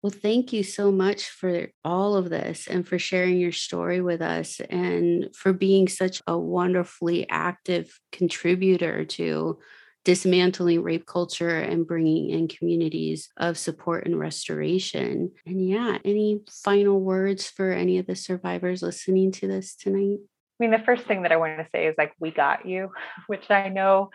Well, 0.02 0.12
thank 0.12 0.52
you 0.52 0.62
so 0.62 0.90
much 0.90 1.28
for 1.28 1.66
all 1.84 2.14
of 2.14 2.30
this 2.30 2.68
and 2.68 2.86
for 2.86 2.98
sharing 2.98 3.38
your 3.38 3.52
story 3.52 4.00
with 4.00 4.22
us 4.22 4.60
and 4.70 5.28
for 5.34 5.52
being 5.52 5.88
such 5.88 6.22
a 6.26 6.38
wonderfully 6.38 7.28
active 7.28 7.98
contributor 8.12 9.04
to 9.04 9.58
dismantling 10.04 10.82
rape 10.82 11.06
culture 11.06 11.58
and 11.58 11.86
bringing 11.86 12.30
in 12.30 12.48
communities 12.48 13.28
of 13.36 13.58
support 13.58 14.06
and 14.06 14.18
restoration. 14.18 15.32
And 15.46 15.68
yeah, 15.68 15.98
any 16.04 16.40
final 16.50 17.00
words 17.00 17.48
for 17.48 17.72
any 17.72 17.98
of 17.98 18.06
the 18.06 18.16
survivors 18.16 18.82
listening 18.82 19.32
to 19.32 19.46
this 19.46 19.74
tonight? 19.74 20.18
I 20.60 20.64
mean, 20.64 20.70
the 20.70 20.84
first 20.84 21.04
thing 21.04 21.22
that 21.22 21.32
I 21.32 21.36
want 21.36 21.58
to 21.58 21.68
say 21.72 21.86
is 21.86 21.94
like, 21.98 22.12
we 22.18 22.30
got 22.30 22.66
you, 22.66 22.90
which 23.26 23.50
I 23.50 23.68
know 23.68 24.10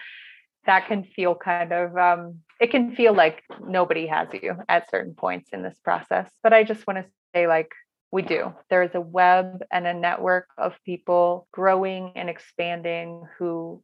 that 0.65 0.88
can 0.88 1.04
feel 1.04 1.36
kind 1.36 1.72
of, 1.74 1.96
um, 1.98 2.39
it 2.60 2.72
can 2.72 2.96
feel 2.96 3.13
like 3.13 3.43
nobody 3.65 4.08
has 4.08 4.30
you 4.34 4.56
at 4.69 4.89
certain 4.89 5.13
points 5.13 5.50
in 5.52 5.62
this 5.62 5.78
process. 5.84 6.30
But 6.41 6.54
I 6.54 6.63
just 6.63 6.88
want 6.88 7.00
to 7.00 7.06
say, 7.36 7.48
like, 7.48 7.72
we 8.12 8.22
do. 8.22 8.54
There 8.69 8.84
is 8.84 8.93
a 8.93 9.02
web 9.02 9.63
and 9.72 9.88
a 9.88 9.93
network 9.93 10.48
of 10.58 10.74
people 10.86 11.48
growing 11.52 12.12
and 12.15 12.30
expanding 12.30 13.28
who 13.38 13.82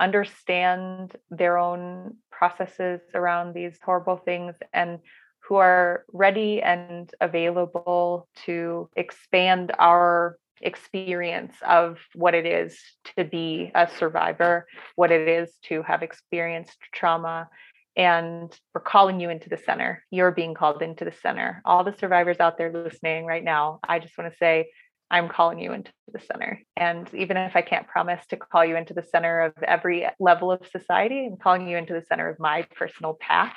understand 0.00 1.14
their 1.30 1.58
own 1.58 2.16
processes 2.32 3.00
around 3.14 3.54
these 3.54 3.78
horrible 3.84 4.16
things 4.16 4.56
and 4.72 4.98
who 5.46 5.56
are 5.56 6.04
ready 6.12 6.62
and 6.62 7.10
available 7.20 8.28
to 8.46 8.88
expand 8.96 9.72
our 9.78 10.38
experience 10.62 11.54
of 11.66 11.98
what 12.14 12.34
it 12.34 12.46
is 12.46 12.78
to 13.16 13.24
be 13.24 13.70
a 13.74 13.88
survivor, 13.98 14.66
what 14.96 15.10
it 15.10 15.28
is 15.28 15.50
to 15.62 15.82
have 15.82 16.02
experienced 16.02 16.78
trauma. 16.92 17.48
And 17.96 18.54
we're 18.74 18.80
calling 18.80 19.20
you 19.20 19.30
into 19.30 19.48
the 19.48 19.58
center. 19.58 20.04
You're 20.10 20.30
being 20.30 20.54
called 20.54 20.82
into 20.82 21.04
the 21.04 21.14
center. 21.22 21.60
All 21.64 21.84
the 21.84 21.96
survivors 21.98 22.38
out 22.40 22.56
there 22.56 22.72
listening 22.72 23.24
right 23.24 23.44
now, 23.44 23.80
I 23.86 23.98
just 23.98 24.16
want 24.16 24.32
to 24.32 24.38
say 24.38 24.70
I'm 25.10 25.28
calling 25.28 25.58
you 25.58 25.72
into 25.72 25.90
the 26.12 26.20
center. 26.20 26.60
And 26.76 27.12
even 27.14 27.36
if 27.36 27.56
I 27.56 27.62
can't 27.62 27.86
promise 27.88 28.24
to 28.28 28.36
call 28.36 28.64
you 28.64 28.76
into 28.76 28.94
the 28.94 29.02
center 29.02 29.40
of 29.40 29.62
every 29.62 30.06
level 30.20 30.52
of 30.52 30.66
society, 30.68 31.26
I'm 31.26 31.36
calling 31.36 31.68
you 31.68 31.76
into 31.76 31.94
the 31.94 32.04
center 32.08 32.28
of 32.28 32.38
my 32.38 32.66
personal 32.76 33.14
path. 33.14 33.54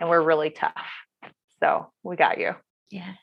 And 0.00 0.08
we're 0.08 0.22
really 0.22 0.50
tough. 0.50 0.74
So 1.60 1.90
we 2.02 2.16
got 2.16 2.38
you. 2.38 2.54
Yes. 2.90 3.16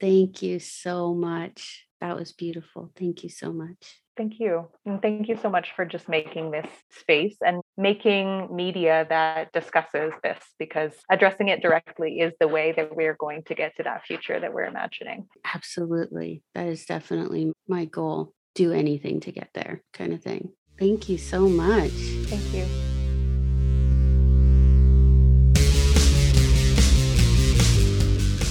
Thank 0.00 0.42
you 0.42 0.58
so 0.58 1.14
much. 1.14 1.86
That 2.00 2.16
was 2.16 2.32
beautiful. 2.32 2.90
Thank 2.96 3.22
you 3.22 3.28
so 3.28 3.52
much. 3.52 4.00
Thank 4.16 4.40
you. 4.40 4.68
And 4.84 5.00
thank 5.00 5.28
you 5.28 5.36
so 5.36 5.48
much 5.48 5.72
for 5.76 5.84
just 5.84 6.08
making 6.08 6.50
this 6.50 6.66
space 6.90 7.36
and 7.40 7.61
making 7.76 8.54
media 8.54 9.06
that 9.08 9.52
discusses 9.52 10.12
this 10.22 10.38
because 10.58 10.92
addressing 11.10 11.48
it 11.48 11.62
directly 11.62 12.20
is 12.20 12.32
the 12.38 12.48
way 12.48 12.72
that 12.76 12.94
we're 12.94 13.16
going 13.18 13.42
to 13.44 13.54
get 13.54 13.74
to 13.76 13.82
that 13.82 14.04
future 14.04 14.38
that 14.38 14.52
we're 14.52 14.64
imagining. 14.64 15.26
Absolutely. 15.54 16.42
That 16.54 16.66
is 16.66 16.84
definitely 16.84 17.52
my 17.68 17.86
goal. 17.86 18.34
Do 18.54 18.72
anything 18.72 19.20
to 19.20 19.32
get 19.32 19.48
there, 19.54 19.82
kind 19.94 20.12
of 20.12 20.22
thing. 20.22 20.50
Thank 20.78 21.08
you 21.08 21.16
so 21.16 21.48
much. 21.48 21.90
Thank 21.90 22.54
you. 22.54 22.91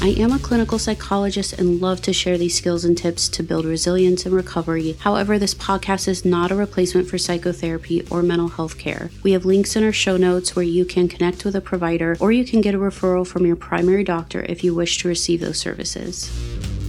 I 0.03 0.15
am 0.17 0.31
a 0.31 0.39
clinical 0.39 0.79
psychologist 0.79 1.53
and 1.53 1.79
love 1.79 2.01
to 2.01 2.11
share 2.11 2.35
these 2.35 2.57
skills 2.57 2.83
and 2.83 2.97
tips 2.97 3.29
to 3.29 3.43
build 3.43 3.65
resilience 3.65 4.25
and 4.25 4.33
recovery. 4.33 4.93
However, 5.01 5.37
this 5.37 5.53
podcast 5.53 6.07
is 6.07 6.25
not 6.25 6.49
a 6.49 6.55
replacement 6.55 7.07
for 7.07 7.19
psychotherapy 7.19 8.07
or 8.09 8.23
mental 8.23 8.47
health 8.47 8.79
care. 8.79 9.11
We 9.21 9.33
have 9.33 9.45
links 9.45 9.75
in 9.75 9.83
our 9.83 9.91
show 9.91 10.17
notes 10.17 10.55
where 10.55 10.65
you 10.65 10.85
can 10.85 11.07
connect 11.07 11.45
with 11.45 11.55
a 11.55 11.61
provider 11.61 12.17
or 12.19 12.31
you 12.31 12.45
can 12.45 12.61
get 12.61 12.73
a 12.73 12.79
referral 12.79 13.27
from 13.27 13.45
your 13.45 13.55
primary 13.55 14.03
doctor 14.03 14.41
if 14.49 14.63
you 14.63 14.73
wish 14.73 14.97
to 15.03 15.07
receive 15.07 15.39
those 15.39 15.59
services. 15.59 16.31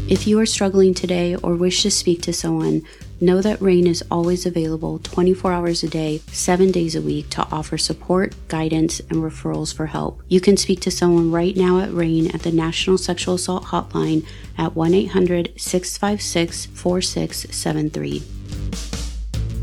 If 0.09 0.27
you 0.27 0.41
are 0.41 0.47
struggling 0.47 0.95
today 0.95 1.37
or 1.37 1.55
wish 1.55 1.83
to 1.83 1.91
speak 1.91 2.23
to 2.23 2.33
someone, 2.33 2.83
Know 3.23 3.41
that 3.41 3.63
RAINN 3.63 3.87
is 3.87 4.03
always 4.11 4.47
available 4.47 4.99
24 4.99 5.53
hours 5.53 5.85
a 5.85 5.89
day, 5.89 6.23
7 6.33 6.73
days 6.73 6.97
a 6.97 7.01
week 7.01 7.31
to 7.31 7.47
offer 7.53 7.79
support, 7.79 8.35
guidance, 8.49 8.99
and 8.99 9.19
referrals 9.23 9.73
for 9.73 9.87
help. 9.87 10.21
You 10.27 10.41
can 10.41 10.57
speak 10.57 10.81
to 10.81 10.91
someone 10.91 11.31
right 11.31 11.57
now 11.57 11.79
at 11.79 11.93
RAINN 11.93 12.35
at 12.35 12.43
the 12.43 12.51
National 12.51 12.99
Sexual 12.99 13.35
Assault 13.35 13.67
Hotline 13.67 14.27
at 14.59 14.75
1 14.75 14.93
800 14.93 15.53
656 15.57 16.67
4673. 16.67 18.42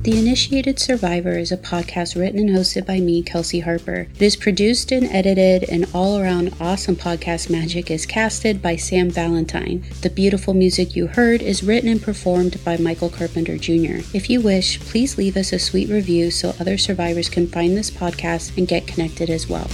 The 0.02 0.18
Initiated 0.18 0.80
Survivor 0.80 1.38
is 1.38 1.52
a 1.52 1.58
podcast 1.58 2.18
written 2.18 2.40
and 2.40 2.50
hosted 2.52 2.86
by 2.86 3.02
me, 3.02 3.22
Kelsey 3.22 3.60
Harper. 3.60 4.08
It 4.16 4.22
is 4.22 4.38
produced 4.38 4.94
and 4.94 5.06
edited, 5.08 5.66
and 5.70 5.88
all 5.94 6.18
around 6.18 6.56
awesome 6.62 6.96
podcast 6.96 7.50
magic 7.50 7.92
is 7.92 8.06
casted 8.06 8.62
by 8.62 8.78
Sam 8.78 9.10
Valentine. 9.10 9.84
The 10.02 10.10
beautiful 10.10 10.54
music 10.54 10.96
you 10.96 11.08
heard 11.08 11.42
is 11.42 11.64
written 11.64 11.90
and 11.90 12.02
performed 12.02 12.64
by 12.64 12.78
Michael 12.78 13.10
Carpenter 13.10 13.58
Jr. 13.58 14.00
If 14.14 14.30
you 14.30 14.40
wish, 14.40 14.80
please 14.80 15.18
leave 15.18 15.36
us 15.36 15.52
a 15.52 15.60
sweet 15.60 15.90
review 15.90 16.32
so 16.32 16.56
other 16.62 16.78
survivors 16.78 17.28
can 17.28 17.46
find 17.46 17.76
this 17.76 17.92
podcast 17.92 18.58
and 18.58 18.70
get 18.70 18.88
connected 18.88 19.30
as 19.30 19.50
well. 19.50 19.68